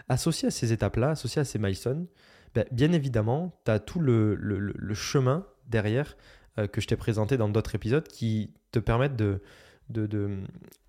Associé 0.09 0.49
à 0.49 0.51
ces 0.51 0.73
étapes-là, 0.73 1.11
associé 1.11 1.41
à 1.41 1.45
ces 1.45 1.59
milestones, 1.59 2.07
ben, 2.55 2.67
bien 2.71 2.93
évidemment, 2.93 3.59
tu 3.65 3.71
as 3.71 3.79
tout 3.79 4.01
le, 4.01 4.37
chemin 4.95 5.47
derrière 5.67 6.17
euh, 6.59 6.67
que 6.67 6.81
je 6.81 6.89
t'ai 6.89 6.97
présenté 6.97 7.37
dans 7.37 7.49
d'autres 7.49 7.75
épisodes 7.75 8.07
qui 8.07 8.53
te 8.73 8.79
permettent 8.79 9.17
de 9.17 9.41
de, 9.90 10.07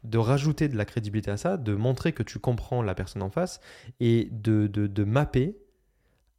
de, 0.03 0.17
rajouter 0.17 0.67
de 0.67 0.77
la 0.77 0.85
crédibilité 0.85 1.31
à 1.31 1.37
ça, 1.37 1.57
de 1.57 1.73
montrer 1.73 2.13
que 2.13 2.23
tu 2.23 2.39
comprends 2.39 2.81
la 2.81 2.95
personne 2.95 3.21
en 3.21 3.29
face 3.29 3.59
et 3.99 4.29
de, 4.31 4.67
de 4.67 5.03
mapper 5.03 5.57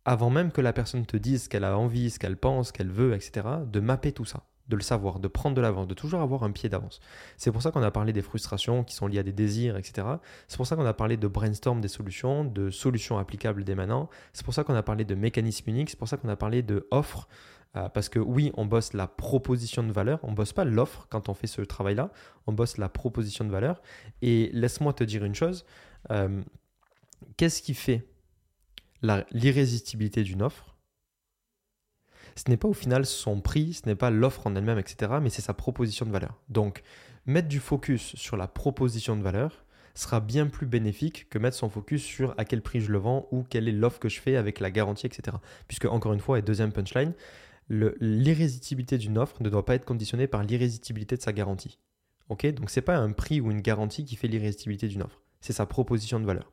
avant 0.05 0.31
même 0.31 0.50
que 0.50 0.61
la 0.61 0.73
personne 0.73 1.07
te 1.07 1.17
dise 1.17 1.45
ce 1.45 1.49
qu'elle 1.49 1.64
a 1.64 1.76
envie, 1.76 2.11
ce 2.11 2.19
qu'elle 2.19 2.37
pense, 2.37 2.69
ce 2.69 2.73
qu'elle 2.73 2.90
veut, 2.90 3.14
etc., 3.14 3.47
de 3.67 3.81
mapper 3.81 4.12
tout 4.12 4.25
ça, 4.25 4.45
de 4.69 4.76
le 4.76 4.83
savoir, 4.83 5.21
de 5.21 5.29
prendre 5.29 5.55
de 5.55 5.61
l'avance, 5.61 5.87
de 5.87 5.95
toujours 5.95 6.21
avoir 6.21 6.43
un 6.43 6.50
pied 6.50 6.69
d'avance. 6.69 7.00
C'est 7.37 7.52
pour 7.52 7.62
ça 7.62 7.71
qu'on 7.71 7.83
a 7.83 7.90
parlé 7.90 8.12
des 8.12 8.23
frustrations 8.23 8.83
qui 8.83 8.95
sont 8.95 9.07
liées 9.07 9.19
à 9.19 9.23
des 9.23 9.33
désirs, 9.33 9.76
etc. 9.76 10.07
C'est 10.49 10.57
pour 10.57 10.67
ça 10.67 10.76
qu'on 10.76 10.87
a 10.87 10.95
parlé 10.95 11.17
de 11.17 11.29
brainstorm 11.29 11.81
des 11.81 11.88
solutions, 11.88 12.45
de 12.45 12.71
solutions 12.71 13.19
applicables 13.19 13.64
dès 13.64 13.75
maintenant. 13.75 14.09
C'est 14.33 14.45
pour 14.45 14.55
ça 14.55 14.64
qu'on 14.64 14.75
a 14.75 14.83
parlé 14.83 15.05
de 15.05 15.14
mécanismes 15.14 15.69
uniques, 15.71 15.90
c'est 15.90 15.99
pour 15.99 16.09
ça 16.09 16.17
qu'on 16.17 16.29
a 16.29 16.37
parlé 16.37 16.62
de. 16.62 16.88
Euh, 17.77 17.89
parce 17.89 18.09
que 18.09 18.19
oui, 18.19 18.50
on 18.55 18.67
bosse 18.67 18.95
la 18.95 19.07
proposition 19.07 19.83
de 19.85 19.93
valeur, 19.93 20.19
on 20.25 20.33
bosse 20.33 20.53
pas 20.53 20.65
l'offre 20.65 21.07
quand 21.09 21.29
on 21.29 21.35
fait 21.35 21.47
ce 21.47 21.62
travail-là, 21.62 22.11
on 22.47 22.53
bosse 22.53 22.79
la 22.79 22.89
proposition 22.89 23.45
de 23.45 23.50
valeur. 23.50 23.81
Et 24.23 24.50
laisse-moi 24.53 24.93
te 24.93 25.05
dire 25.05 25.25
une 25.25 25.35
chose, 25.35 25.65
euh, 26.11 26.43
qu'est-ce 27.37 27.62
qui 27.62 27.75
fait 27.75 28.09
l'irrésistibilité 29.31 30.23
d'une 30.23 30.43
offre, 30.43 30.77
ce 32.37 32.50
n'est 32.50 32.57
pas 32.57 32.69
au 32.69 32.75
final 32.75 33.07
son 33.07 33.41
prix, 33.41 33.75
ce 33.75 33.87
n'est 33.87 33.95
pas 33.95 34.11
l'offre 34.11 34.47
en 34.47 34.55
elle-même, 34.57 34.79
etc., 34.79 35.12
mais 35.23 35.31
c'est 35.31 35.43
sa 35.43 35.55
proposition 35.55 36.07
de 36.07 36.11
valeur. 36.11 36.41
Donc, 36.49 36.83
mettre 37.27 37.49
du 37.49 37.61
focus 37.61 38.15
sur 38.17 38.37
la 38.37 38.49
proposition 38.49 39.17
de 39.17 39.23
valeur 39.23 39.65
sera 39.95 40.21
bien 40.21 40.47
plus 40.47 40.67
bénéfique 40.67 41.29
que 41.29 41.39
mettre 41.39 41.57
son 41.57 41.69
focus 41.69 42.03
sur 42.03 42.35
à 42.39 42.45
quel 42.45 42.62
prix 42.62 42.81
je 42.81 42.93
le 42.93 42.99
vends 42.99 43.27
ou 43.31 43.43
quelle 43.43 43.69
est 43.69 43.73
l'offre 43.73 43.99
que 43.99 44.09
je 44.09 44.21
fais 44.21 44.37
avec 44.37 44.61
la 44.61 44.71
garantie, 44.71 45.07
etc. 45.07 45.37
Puisque, 45.67 45.87
encore 45.87 46.12
une 46.12 46.21
fois, 46.21 46.39
et 46.39 46.43
deuxième 46.43 46.73
punchline, 46.73 47.12
l'irrésistibilité 47.71 48.99
d'une 48.99 49.17
offre 49.17 49.43
ne 49.43 49.49
doit 49.49 49.65
pas 49.65 49.77
être 49.77 49.85
conditionnée 49.85 50.27
par 50.27 50.43
l'irrésistibilité 50.43 51.17
de 51.17 51.23
sa 51.23 51.33
garantie. 51.33 51.79
Ok? 52.29 52.47
Donc, 52.53 52.71
ce 52.71 52.81
n'est 52.81 52.85
pas 52.85 52.97
un 52.97 53.12
prix 53.12 53.41
ou 53.41 53.50
une 53.50 53.61
garantie 53.61 54.05
qui 54.05 54.17
fait 54.17 54.29
l'irrésistibilité 54.29 54.89
d'une 54.89 55.03
offre, 55.03 55.23
c'est 55.41 55.53
sa 55.53 55.67
proposition 55.67 56.21
de 56.21 56.27
valeur. 56.27 56.53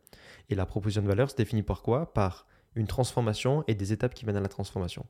Et 0.50 0.56
la 0.56 0.66
proposition 0.66 1.02
de 1.02 1.08
valeur 1.08 1.30
se 1.30 1.36
définit 1.36 1.64
par 1.64 1.82
quoi? 1.82 2.14
Par 2.14 2.48
une 2.76 2.88
transformation 2.88 3.64
et 3.68 3.76
des 3.76 3.94
étapes 3.94 4.14
qui 4.14 4.26
mènent 4.26 4.38
à 4.38 4.42
la 4.42 4.48
transformation. 4.48 5.06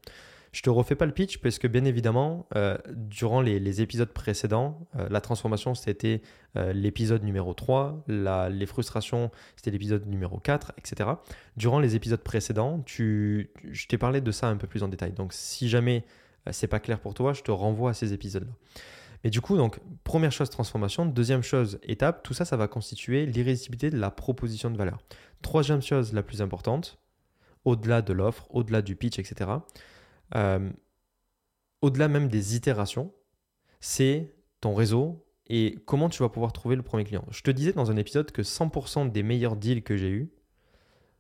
Je 0.54 0.62
te 0.62 0.70
refais 0.70 0.96
pas 0.96 1.06
le 1.06 1.12
pitch 1.12 1.40
parce 1.40 1.60
que 1.60 1.68
bien 1.68 1.86
évidemment, 1.86 2.48
euh, 2.56 2.78
durant 2.88 3.42
les, 3.42 3.82
épisodes 3.82 4.10
précédents, 4.10 4.88
euh, 4.96 5.08
la 5.10 5.22
transformation 5.22 5.76
c'était 5.76 6.22
euh, 6.56 6.74
l'épisode 6.74 7.24
numéro 7.24 7.54
3, 7.54 8.06
les 8.08 8.66
frustrations 8.66 9.30
c'était 9.56 9.72
l'épisode 9.72 10.08
numéro 10.08 10.40
4, 10.40 10.74
etc. 10.78 11.12
Durant 11.58 11.80
les 11.80 11.96
épisodes 11.96 12.22
précédents, 12.22 12.84
je 12.88 13.44
t'ai 13.88 13.98
parlé 13.98 14.22
de 14.22 14.32
ça 14.32 14.48
un 14.48 14.58
peu 14.58 14.68
plus 14.68 14.84
en 14.84 14.88
détail. 14.88 15.12
Donc 15.12 15.34
si 15.34 15.70
jamais 15.70 16.06
c'est 16.52 16.68
pas 16.68 16.80
clair 16.80 17.00
pour 17.00 17.14
toi, 17.14 17.34
je 17.34 17.42
te 17.42 17.52
renvoie 17.52 17.92
à 17.92 17.94
ces 17.94 18.14
épisodes-là. 18.14 18.54
Et 19.24 19.30
du 19.30 19.42
coup, 19.42 19.58
donc, 19.58 19.80
première 20.04 20.32
chose, 20.32 20.50
transformation. 20.50 21.06
Deuxième 21.06 21.42
chose, 21.42 21.80
étape. 21.84 22.24
Tout 22.24 22.34
ça, 22.34 22.46
ça 22.46 22.56
va 22.56 22.68
constituer 22.68 23.26
l'irrésistibilité 23.26 23.90
de 23.90 23.98
la 23.98 24.12
proposition 24.12 24.70
de 24.70 24.78
valeur. 24.78 25.00
Troisième 25.42 25.82
chose 25.82 26.14
la 26.14 26.24
plus 26.24 26.42
importante, 26.42 27.00
au-delà 27.68 28.02
de 28.02 28.14
l'offre, 28.14 28.48
au-delà 28.50 28.82
du 28.82 28.96
pitch, 28.96 29.20
etc., 29.20 29.52
euh, 30.36 30.70
au-delà 31.82 32.08
même 32.08 32.30
des 32.30 32.56
itérations, 32.56 33.14
c'est 33.82 34.34
ton 34.62 34.74
réseau 34.74 35.26
et 35.48 35.78
comment 35.86 36.10
tu 36.10 36.24
vas 36.24 36.30
pouvoir 36.30 36.54
trouver 36.54 36.78
le 36.78 36.82
premier 36.82 37.04
client. 37.04 37.26
Je 37.30 37.42
te 37.42 37.52
disais 37.52 37.74
dans 37.74 37.92
un 37.92 37.98
épisode 37.98 38.32
que 38.32 38.42
100% 38.42 39.12
des 39.12 39.22
meilleurs 39.22 39.58
deals 39.58 39.84
que 39.84 39.98
j'ai 39.98 40.10
eus 40.10 40.32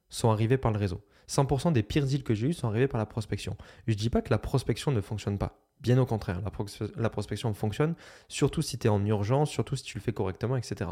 sont 0.10 0.30
arrivés 0.30 0.58
par 0.58 0.72
le 0.72 0.80
réseau. 0.80 1.01
100% 1.30 1.74
des 1.74 1.84
pires 1.84 2.06
deals 2.06 2.24
que 2.24 2.34
j'ai 2.34 2.48
eus 2.48 2.54
sont 2.54 2.70
arrivés 2.70 2.88
par 2.88 2.98
la 2.98 3.06
prospection. 3.06 3.58
Je 3.86 3.94
ne 3.94 3.98
dis 3.98 4.10
pas 4.10 4.22
que 4.22 4.30
la 4.30 4.38
prospection 4.38 4.92
ne 4.92 5.01
fonctionne 5.01 5.38
pas. 5.38 5.60
Bien 5.82 6.00
au 6.00 6.06
contraire, 6.06 6.42
la, 6.96 7.10
prospection 7.10 7.54
fonctionne, 7.54 7.94
surtout 8.30 8.62
si 8.62 8.80
tu 8.80 8.88
es 8.88 8.89
en 8.89 9.06
urgence, 9.06 9.51
surtout 9.51 9.75
si 9.75 9.84
tu 9.84 9.98
le 9.98 10.01
fais 10.01 10.13
correctement, 10.13 10.56
etc. 10.56 10.89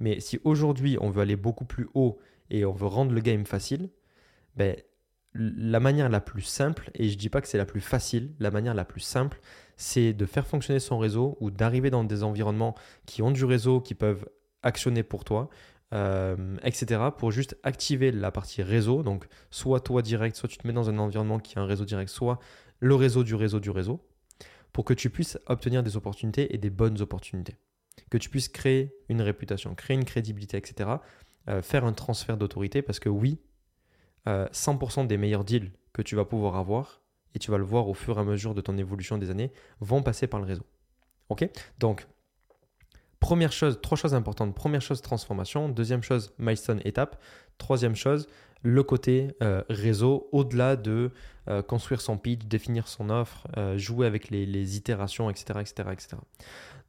Mais 0.00 0.18
si 0.18 0.40
aujourd'hui 0.44 0.96
on 1.00 1.10
veut 1.10 1.20
aller 1.20 1.36
beaucoup 1.36 1.66
plus 1.66 1.88
haut 1.94 2.18
et 2.50 2.64
on 2.64 2.72
veut 2.72 2.86
rendre 2.86 3.12
le 3.12 3.20
game 3.20 3.44
facile, 3.44 3.90
ben, 4.58 4.76
la 5.34 5.78
manière 5.78 6.08
la 6.08 6.20
plus 6.20 6.42
simple, 6.42 6.90
et 6.94 7.08
je 7.08 7.14
ne 7.14 7.18
dis 7.18 7.28
pas 7.28 7.40
que 7.40 7.46
c'est 7.46 7.58
la 7.58 7.64
plus 7.64 7.80
facile, 7.80 8.34
la 8.40 8.50
manière 8.50 8.74
la 8.74 8.84
plus 8.84 9.00
simple, 9.00 9.40
c'est 9.76 10.12
de 10.12 10.26
faire 10.26 10.46
fonctionner 10.46 10.80
son 10.80 10.98
réseau 10.98 11.36
ou 11.40 11.50
d'arriver 11.52 11.90
dans 11.90 12.02
des 12.02 12.24
environnements 12.24 12.74
qui 13.06 13.22
ont 13.22 13.30
du 13.30 13.44
réseau, 13.44 13.80
qui 13.80 13.94
peuvent 13.94 14.28
actionner 14.64 15.04
pour 15.04 15.24
toi, 15.24 15.48
euh, 15.94 16.56
etc. 16.64 17.00
pour 17.16 17.30
juste 17.30 17.56
activer 17.62 18.10
la 18.10 18.32
partie 18.32 18.62
réseau. 18.62 19.04
Donc, 19.04 19.28
soit 19.50 19.78
toi 19.78 20.02
direct, 20.02 20.34
soit 20.34 20.48
tu 20.48 20.58
te 20.58 20.66
mets 20.66 20.72
dans 20.72 20.90
un 20.90 20.98
environnement 20.98 21.38
qui 21.38 21.56
a 21.56 21.62
un 21.62 21.66
réseau 21.66 21.84
direct, 21.84 22.10
soit 22.10 22.40
le 22.80 22.96
réseau 22.96 23.22
du 23.22 23.36
réseau 23.36 23.60
du 23.60 23.70
réseau, 23.70 24.04
pour 24.72 24.84
que 24.84 24.94
tu 24.94 25.08
puisses 25.08 25.38
obtenir 25.46 25.84
des 25.84 25.96
opportunités 25.96 26.52
et 26.52 26.58
des 26.58 26.70
bonnes 26.70 27.00
opportunités. 27.00 27.56
Que 28.10 28.18
tu 28.18 28.28
puisses 28.28 28.48
créer 28.48 28.92
une 29.08 29.22
réputation, 29.22 29.76
créer 29.76 29.96
une 29.96 30.04
crédibilité, 30.04 30.56
etc. 30.56 30.90
Euh, 31.48 31.62
faire 31.62 31.84
un 31.84 31.92
transfert 31.92 32.36
d'autorité, 32.36 32.82
parce 32.82 32.98
que 32.98 33.08
oui, 33.08 33.38
100% 34.28 35.00
euh, 35.00 35.06
des 35.06 35.16
meilleurs 35.16 35.44
deals 35.44 35.72
que 35.92 36.02
tu 36.02 36.16
vas 36.16 36.24
pouvoir 36.24 36.56
avoir, 36.56 37.00
et 37.34 37.38
tu 37.38 37.50
vas 37.50 37.58
le 37.58 37.64
voir 37.64 37.88
au 37.88 37.94
fur 37.94 38.18
et 38.18 38.20
à 38.20 38.24
mesure 38.24 38.54
de 38.54 38.60
ton 38.60 38.76
évolution 38.76 39.18
des 39.18 39.30
années, 39.30 39.52
vont 39.80 40.02
passer 40.02 40.26
par 40.26 40.40
le 40.40 40.46
réseau. 40.46 40.64
Ok? 41.28 41.48
Donc, 41.78 42.06
première 43.20 43.52
chose, 43.52 43.80
trois 43.82 43.96
choses 43.96 44.14
importantes. 44.14 44.54
Première 44.54 44.82
chose, 44.82 45.02
transformation. 45.02 45.68
Deuxième 45.68 46.02
chose, 46.02 46.32
milestone, 46.38 46.80
étape. 46.84 47.20
Troisième 47.58 47.96
chose, 47.96 48.28
le 48.62 48.82
côté 48.82 49.34
euh, 49.42 49.62
réseau, 49.68 50.28
au-delà 50.32 50.76
de 50.76 51.10
euh, 51.48 51.62
construire 51.62 52.00
son 52.00 52.16
pitch, 52.16 52.44
définir 52.44 52.88
son 52.88 53.10
offre, 53.10 53.46
jouer 53.76 54.06
avec 54.06 54.30
les, 54.30 54.76
itérations, 54.76 55.28
etc., 55.28 55.60
etc., 55.60 55.88
etc. 55.92 56.16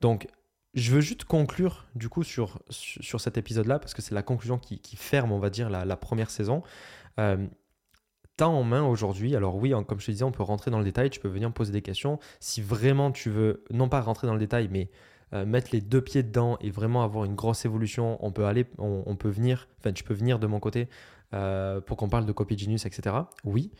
Donc, 0.01 0.27
je 0.75 0.91
veux 0.91 1.01
juste 1.01 1.23
conclure 1.23 1.87
du 1.95 2.09
coup 2.09 2.23
sur, 2.23 2.59
sur 2.69 3.19
cet 3.19 3.37
épisode-là, 3.37 3.79
parce 3.79 3.95
que 3.95 4.03
c'est 4.03 4.13
la 4.13 4.21
conclusion 4.21 4.59
qui, 4.59 4.95
ferme, 4.95 5.31
on 5.31 5.39
va 5.39 5.49
dire, 5.49 5.69
la, 5.69 5.83
la 5.83 5.97
première 5.97 6.29
saison. 6.29 6.63
Euh, 7.19 7.47
T'as 8.39 8.47
en 8.47 8.63
main 8.63 8.83
aujourd'hui, 8.83 9.35
alors 9.35 9.57
oui, 9.57 9.73
comme 9.85 9.99
je 9.99 10.05
te 10.05 10.11
disais, 10.11 10.23
on 10.23 10.31
peut 10.31 10.43
rentrer 10.43 10.71
dans 10.71 10.77
le 10.77 10.85
détail, 10.85 11.09
tu 11.09 11.19
peux 11.19 11.27
venir 11.27 11.49
me 11.49 11.53
poser 11.53 11.73
des 11.73 11.81
questions. 11.81 12.19
Si 12.39 12.61
vraiment 12.61 13.11
tu 13.11 13.29
veux, 13.29 13.65
non 13.69 13.89
pas 13.89 13.99
rentrer 13.99 14.27
dans 14.27 14.33
le 14.33 14.39
détail, 14.39 14.69
mais 14.71 14.89
euh, 15.33 15.45
mettre 15.45 15.71
les 15.73 15.81
deux 15.81 15.99
pieds 15.99 16.23
dedans 16.23 16.57
et 16.61 16.71
vraiment 16.71 17.03
avoir 17.03 17.25
une 17.25 17.35
grosse 17.35 17.65
évolution, 17.65 18.17
on 18.25 18.31
peut 18.31 18.45
aller, 18.45 18.65
on, 18.77 19.17
peut 19.17 19.27
venir, 19.27 19.67
enfin 19.79 19.91
tu 19.91 20.05
peux 20.05 20.13
venir 20.13 20.39
de 20.39 20.47
mon 20.47 20.61
côté 20.61 20.87
euh, 21.33 21.81
pour 21.81 21.97
qu'on 21.97 22.07
parle 22.07 22.25
de 22.25 22.31
Copy 22.31 22.57
Genius, 22.57 22.85
etc. 22.85 23.13
Oui, 23.43 23.73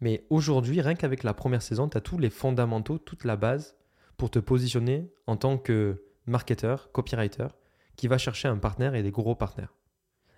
mais 0.00 0.24
aujourd'hui, 0.30 0.80
rien 0.80 0.94
qu'avec 0.94 1.24
la 1.24 1.34
première 1.34 1.60
saison, 1.60 1.88
tu 1.88 1.98
as 1.98 2.00
tous 2.00 2.16
les 2.16 2.30
fondamentaux, 2.30 2.98
toute 2.98 3.24
la 3.24 3.34
base 3.34 3.74
pour 4.16 4.30
te 4.30 4.38
positionner 4.38 5.10
en 5.26 5.36
tant 5.36 5.58
que 5.58 6.04
marketeur, 6.26 6.92
copywriter, 6.92 7.48
qui 7.96 8.06
va 8.06 8.18
chercher 8.18 8.46
un 8.46 8.58
partenaire 8.58 8.94
et 8.94 9.02
des 9.02 9.10
gros 9.10 9.34
partenaires, 9.34 9.74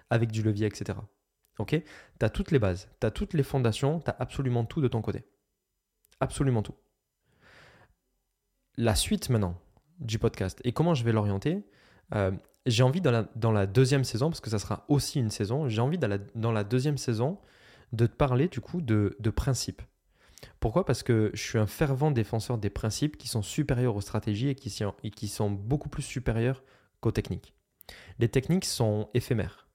avec 0.08 0.32
du 0.32 0.42
levier, 0.42 0.66
etc. 0.66 0.98
Ok? 1.58 1.70
Tu 1.70 2.24
as 2.24 2.30
toutes 2.30 2.50
les 2.50 2.58
bases, 2.58 2.88
tu 3.00 3.06
as 3.06 3.10
toutes 3.10 3.34
les 3.34 3.42
fondations, 3.42 4.00
tu 4.00 4.10
as 4.10 4.16
absolument 4.18 4.64
tout 4.64 4.80
de 4.80 4.88
ton 4.88 5.02
côté. 5.02 5.24
Absolument 6.20 6.62
tout. 6.62 6.74
La 8.76 8.94
suite 8.94 9.30
maintenant 9.30 9.58
du 9.98 10.18
podcast 10.18 10.60
et 10.64 10.72
comment 10.72 10.94
je 10.94 11.04
vais 11.04 11.12
l'orienter, 11.12 11.64
euh, 12.14 12.30
j'ai 12.66 12.82
envie 12.82 13.00
dans 13.00 13.52
la, 13.52 13.66
deuxième 13.66 14.04
saison, 14.04 14.28
parce 14.28 14.40
que 14.40 14.50
ça 14.50 14.58
sera 14.58 14.84
aussi 14.88 15.20
une 15.20 15.30
saison, 15.30 15.68
j'ai 15.68 15.80
envie 15.80 15.98
dans 15.98 16.52
la, 16.52 16.64
deuxième 16.64 16.98
saison 16.98 17.38
de 17.92 18.06
te 18.06 18.12
parler 18.12 18.48
du 18.48 18.60
coup 18.60 18.80
de, 18.80 19.16
de 19.20 19.30
principes. 19.30 19.82
Pourquoi? 20.60 20.84
Parce 20.84 21.02
que 21.02 21.30
je 21.32 21.42
suis 21.42 21.58
un 21.58 21.66
fervent 21.66 22.10
défenseur 22.10 22.58
des 22.58 22.68
principes 22.70 23.16
qui 23.16 23.28
sont 23.28 23.42
supérieurs 23.42 23.96
aux 23.96 24.00
stratégies 24.00 24.48
et 24.48 24.54
qui 24.54 25.28
sont 25.28 25.50
beaucoup 25.50 25.88
plus 25.88 26.02
supérieurs 26.02 26.62
qu'aux 27.00 27.12
techniques. 27.12 27.54
Les 28.18 28.28
techniques 28.28 28.64
sont 28.64 29.08
éphémères. 29.14 29.68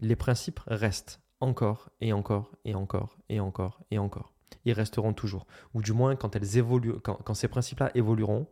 Les 0.00 0.16
principes 0.16 0.60
restent 0.66 1.20
encore 1.40 1.90
et 2.00 2.12
encore 2.12 2.52
et 2.64 2.74
encore 2.74 3.18
et 3.28 3.40
encore 3.40 3.82
et 3.90 3.98
encore. 3.98 4.32
Ils 4.64 4.72
resteront 4.72 5.12
toujours. 5.12 5.46
Ou 5.74 5.82
du 5.82 5.92
moins, 5.92 6.16
quand, 6.16 6.34
elles 6.36 6.58
évoluent, 6.58 6.98
quand, 7.00 7.34
ces 7.34 7.48
principes-là 7.48 7.90
évolueront, 7.94 8.48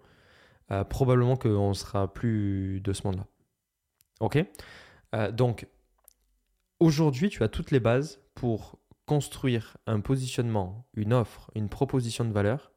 euh, 0.70 0.84
probablement 0.84 1.36
qu'on 1.36 1.70
ne 1.70 1.74
sera 1.74 2.12
plus 2.12 2.80
de 2.80 2.92
ce 2.92 3.06
monde-là. 3.06 3.26
Ok? 4.20 4.38
Euh, 5.14 5.30
Donc, 5.32 5.66
aujourd'hui, 6.80 7.28
tu 7.28 7.42
as 7.42 7.48
toutes 7.48 7.70
les 7.70 7.80
bases 7.80 8.20
pour 8.34 8.78
construire 9.06 9.76
un 9.86 10.00
positionnement, 10.00 10.86
une 10.94 11.12
offre, 11.12 11.50
une 11.54 11.68
proposition 11.68 12.24
de 12.24 12.32
valeur 12.32 12.72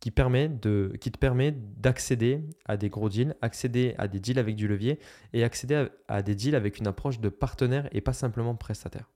qui, 0.00 0.12
te 0.12 1.18
permet 1.18 1.52
d'accéder 1.52 2.44
à 2.66 2.76
des 2.76 2.90
gros 2.90 3.08
deals, 3.08 3.34
accéder 3.40 3.94
à 3.98 4.08
des 4.08 4.20
deals 4.20 4.38
avec 4.38 4.54
du 4.54 4.68
levier 4.68 5.00
et 5.32 5.42
accéder 5.42 5.88
à 6.08 6.22
des 6.22 6.34
deals 6.34 6.54
avec 6.54 6.78
une 6.78 6.86
approche 6.86 7.20
de 7.20 7.28
partenaire 7.28 7.88
et 7.92 8.00
pas 8.00 8.12
simplement 8.12 8.54
prestataire. 8.54 9.10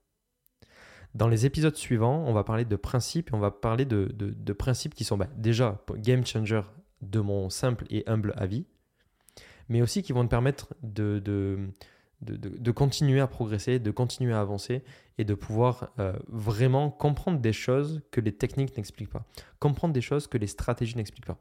Dans 1.14 1.28
les 1.28 1.44
épisodes 1.44 1.76
suivants, 1.76 2.24
on 2.26 2.32
va 2.32 2.44
parler 2.44 2.64
de 2.64 2.76
principes 2.76 3.30
et 3.30 3.34
on 3.34 3.40
va 3.40 3.50
parler 3.50 3.84
de, 3.84 4.52
principes 4.52 4.94
qui 4.94 5.04
sont 5.04 5.16
bah, 5.16 5.28
déjà 5.36 5.82
game 5.96 6.24
changer 6.24 6.62
de 7.02 7.20
mon 7.20 7.50
simple 7.50 7.84
et 7.90 8.04
humble 8.06 8.32
avis, 8.36 8.64
mais 9.68 9.82
aussi 9.82 10.02
qui 10.02 10.12
vont 10.12 10.24
te 10.24 10.30
permettre 10.30 10.74
de, 10.82 11.18
de, 12.20 12.70
continuer 12.70 13.20
à 13.20 13.26
progresser, 13.26 13.78
de 13.78 13.90
continuer 13.90 14.32
à 14.32 14.40
avancer 14.40 14.82
et 15.18 15.24
de 15.24 15.34
pouvoir 15.34 15.90
euh, 15.98 16.12
vraiment 16.28 16.90
comprendre 16.90 17.40
des 17.40 17.52
choses 17.52 18.02
que 18.10 18.20
les 18.20 18.32
techniques 18.32 18.76
n'expliquent 18.76 19.10
pas, 19.10 19.24
comprendre 19.58 19.92
des 19.92 20.00
choses 20.00 20.26
que 20.26 20.38
les 20.38 20.46
stratégies 20.46 20.96
n'expliquent 20.96 21.26
pas. 21.26 21.38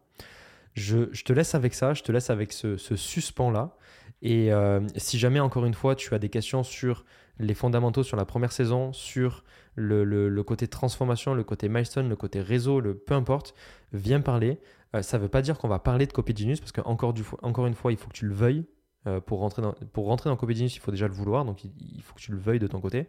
Je, 0.74 1.06
te 1.24 1.34
laisse 1.34 1.56
avec 1.56 1.74
ça, 1.74 1.94
je 1.94 2.04
te 2.04 2.12
laisse 2.12 2.30
avec 2.30 2.54
ce, 2.54 2.78
ce 2.78 2.96
suspens-là 2.96 3.76
Et 4.22 4.52
euh, 4.52 4.82
si 4.98 5.18
jamais, 5.18 5.40
encore 5.40 5.66
une 5.66 5.74
fois, 5.74 5.96
tu 5.96 6.14
as 6.14 6.20
des 6.20 6.30
questions 6.30 6.64
sur 6.64 7.06
les 7.40 7.54
fondamentaux 7.54 8.04
sur 8.04 8.18
la 8.18 8.26
première 8.26 8.52
saison, 8.52 8.92
sur 8.92 9.44
le, 9.76 10.42
côté 10.44 10.68
transformation, 10.68 11.34
le 11.34 11.44
côté 11.44 11.70
milestone, 11.70 12.10
le 12.10 12.18
côté 12.18 12.42
réseau, 12.42 12.82
le 12.82 12.96
peu 12.96 13.14
importe, 13.14 13.54
viens 13.94 14.20
parler. 14.20 14.60
Euh, 14.96 15.02
ça 15.02 15.18
ne 15.18 15.24
veut 15.24 15.30
pas 15.30 15.42
dire 15.42 15.58
qu'on 15.58 15.70
va 15.70 15.80
parler 15.80 16.06
de 16.06 16.12
Copy 16.12 16.34
parce 16.58 16.72
qu'encore 16.72 17.14
encore 17.44 17.66
une 17.66 17.76
fois, 17.76 17.92
il 17.92 17.98
faut 17.98 18.10
que 18.10 18.16
tu 18.16 18.28
le 18.28 18.34
veuilles. 18.34 18.66
Euh, 19.08 19.22
pour, 19.22 19.40
rentrer 19.40 19.62
dans, 19.62 19.74
pour 19.94 20.14
dans 20.14 20.36
Copy 20.36 20.54
il 20.56 20.80
faut 20.80 20.92
déjà 20.92 21.08
le 21.08 21.14
vouloir, 21.14 21.46
donc 21.46 21.64
il, 21.64 22.02
faut 22.02 22.14
que 22.16 22.20
tu 22.20 22.32
le 22.34 22.38
veuilles 22.38 22.60
de 22.60 22.68
ton 22.68 22.82
côté. 22.82 23.08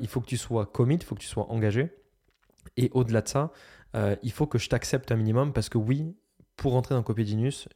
il 0.00 0.06
faut 0.06 0.20
que 0.20 0.26
tu 0.26 0.36
sois 0.36 0.64
commit, 0.64 0.94
il 0.94 1.02
faut 1.02 1.16
que 1.16 1.20
tu 1.20 1.26
sois 1.26 1.50
engagé. 1.50 1.90
Et 2.76 2.88
au-delà 2.92 3.22
de 3.22 3.28
ça, 3.28 3.50
il 4.22 4.30
faut 4.30 4.46
que 4.46 4.58
je 4.58 4.68
t'accepte 4.68 5.10
un 5.10 5.16
minimum 5.16 5.52
parce 5.52 5.68
que 5.68 5.78
oui, 5.78 6.14
pour 6.54 6.70
rentrer 6.70 6.94
dans 6.94 7.02
Copy 7.02 7.26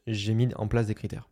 j'ai 0.07 0.35
mis 0.35 0.55
en 0.55 0.69
place 0.69 0.87
des 0.87 0.95
critères. 0.95 1.29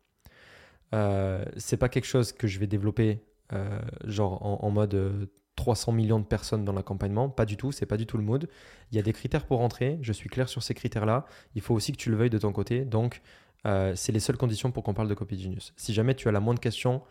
Euh, 0.94 1.44
c'est 1.56 1.76
pas 1.76 1.88
quelque 1.88 2.06
chose 2.06 2.32
que 2.32 2.46
je 2.46 2.58
vais 2.58 2.66
développer 2.66 3.20
euh, 3.52 3.80
genre 4.04 4.64
en, 4.64 4.70
mode 4.70 5.28
300 5.56 5.92
euh, 5.92 5.94
millions 5.94 6.18
de 6.18 6.24
personnes 6.24 6.64
dans 6.64 6.72
l'accompagnement. 6.72 7.28
Pas 7.28 7.46
du 7.46 7.56
tout, 7.56 7.72
c'est 7.72 7.86
pas 7.86 7.96
du 7.96 8.06
tout 8.06 8.16
le 8.16 8.24
mode. 8.24 8.48
Il 8.90 8.96
y 8.96 8.98
a 8.98 9.02
des 9.02 9.12
critères 9.12 9.46
pour 9.46 9.58
rentrer, 9.58 9.98
je 10.02 10.12
suis 10.12 10.28
clair 10.28 10.48
sur 10.48 10.62
ces 10.62 10.74
critères-là. 10.74 11.26
Il 11.54 11.62
faut 11.62 11.74
aussi 11.74 11.92
que 11.92 11.96
tu 11.96 12.10
le 12.10 12.16
veuilles 12.16 12.30
de 12.30 12.38
ton 12.38 12.52
côté. 12.52 12.84
Donc, 12.84 13.22
c'est 13.64 14.12
les 14.12 14.20
seules 14.20 14.38
conditions 14.38 14.70
pour 14.70 14.82
qu'on 14.82 14.94
parle 14.94 15.08
de 15.08 15.14
Copy 15.14 15.38
Genius. 15.38 15.74
Si 15.76 15.92
jamais 15.92 16.14
tu 16.14 16.28
as 16.28 16.32
la 16.32 16.40
moindre 16.40 16.60
question 16.60 17.02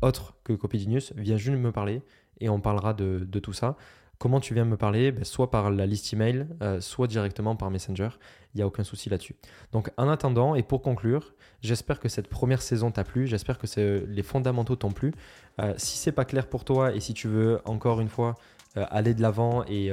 autre 0.00 0.34
que 0.42 0.52
Copy 0.52 0.78
Genius, 0.78 1.12
viens 1.16 1.36
juste 1.36 1.56
me 1.56 1.72
parler 1.72 2.02
et 2.40 2.48
on 2.48 2.60
parlera 2.60 2.94
de, 2.94 3.26
de 3.28 3.38
tout 3.38 3.52
ça. 3.52 3.76
Comment 4.18 4.40
tu 4.40 4.54
viens 4.54 4.64
me 4.64 4.76
parler 4.76 5.12
ben, 5.12 5.24
Soit 5.24 5.50
par 5.50 5.70
la 5.70 5.86
liste 5.86 6.12
email, 6.12 6.46
euh, 6.62 6.80
soit 6.80 7.06
directement 7.06 7.56
par 7.56 7.70
Messenger. 7.70 8.10
Il 8.54 8.58
n'y 8.58 8.62
a 8.62 8.66
aucun 8.66 8.84
souci 8.84 9.10
là-dessus. 9.10 9.36
Donc 9.72 9.90
en 9.96 10.08
attendant, 10.08 10.54
et 10.54 10.62
pour 10.62 10.82
conclure, 10.82 11.34
j'espère 11.60 12.00
que 12.00 12.08
cette 12.08 12.28
première 12.28 12.62
saison 12.62 12.90
t'a 12.90 13.04
plu. 13.04 13.26
J'espère 13.26 13.58
que 13.58 13.66
les 14.06 14.22
fondamentaux 14.22 14.76
t'ont 14.76 14.92
plu. 14.92 15.12
Euh, 15.60 15.74
si 15.76 15.98
c'est 15.98 16.12
pas 16.12 16.24
clair 16.24 16.46
pour 16.48 16.64
toi 16.64 16.94
et 16.94 17.00
si 17.00 17.14
tu 17.14 17.28
veux 17.28 17.60
encore 17.64 18.00
une 18.00 18.08
fois 18.08 18.36
euh, 18.76 18.84
aller 18.90 19.14
de 19.14 19.22
l'avant 19.22 19.64
et, 19.66 19.90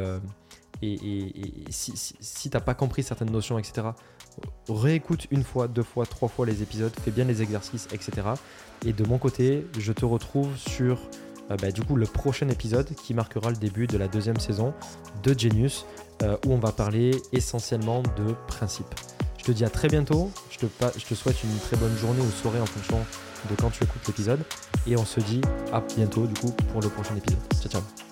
et, 0.82 1.66
si, 1.70 1.94
si, 1.96 2.50
tu 2.50 2.56
n'as 2.56 2.62
pas 2.62 2.74
compris 2.74 3.04
certaines 3.04 3.32
notions, 3.32 3.60
etc., 3.60 3.90
réécoute 4.70 5.28
une 5.32 5.44
fois, 5.44 5.68
deux 5.68 5.84
fois, 5.84 6.06
trois 6.06 6.30
fois 6.30 6.46
les 6.46 6.62
épisodes, 6.62 6.94
fais 7.02 7.12
bien 7.12 7.26
les 7.26 7.42
exercices, 7.42 7.88
etc. 7.92 8.28
Et 8.86 8.94
de 8.94 9.06
mon 9.06 9.18
côté, 9.18 9.68
je 9.78 9.92
te 9.92 10.06
retrouve 10.06 10.58
sur 10.58 10.98
euh, 10.98 11.31
bah, 11.58 11.72
du 11.72 11.84
coup 11.84 11.96
le 11.96 12.06
prochain 12.06 12.48
épisode 12.50 12.88
qui 12.96 13.14
marquera 13.14 13.50
le 13.50 13.56
début 13.56 13.88
de 13.88 13.98
la 13.98 14.08
deuxième 14.08 14.40
saison 14.40 14.74
de 15.24 15.38
Genius 15.38 15.86
euh, 16.24 16.38
où 16.46 16.54
on 16.54 16.60
va 16.60 16.72
parler 16.72 17.12
essentiellement 17.34 18.02
de 18.02 18.34
principes. 18.48 18.94
Je 19.38 19.46
te 19.46 19.52
dis 19.52 19.66
à 19.66 19.70
très 19.70 19.88
bientôt, 19.88 20.32
je 20.52 20.60
te, 20.60 20.66
je 20.98 21.06
te 21.06 21.14
souhaite 21.16 21.44
une 21.44 21.58
très 21.60 21.78
bonne 21.78 21.96
journée 21.98 22.22
ou 22.22 22.30
soirée 22.30 22.62
en 22.62 22.66
fonction 22.66 23.00
de 23.50 23.56
quand 23.56 23.72
tu 23.72 23.84
écoutes 23.84 24.06
l'épisode 24.08 24.42
et 24.86 24.96
on 24.98 25.06
se 25.06 25.20
dit 25.20 25.42
à 25.74 25.82
bientôt 25.96 26.28
du 26.28 26.34
coup 26.36 26.52
pour 26.72 26.82
le 26.82 26.90
prochain 26.90 27.16
épisode. 27.16 27.42
Ciao 27.60 27.72
ciao 27.72 28.11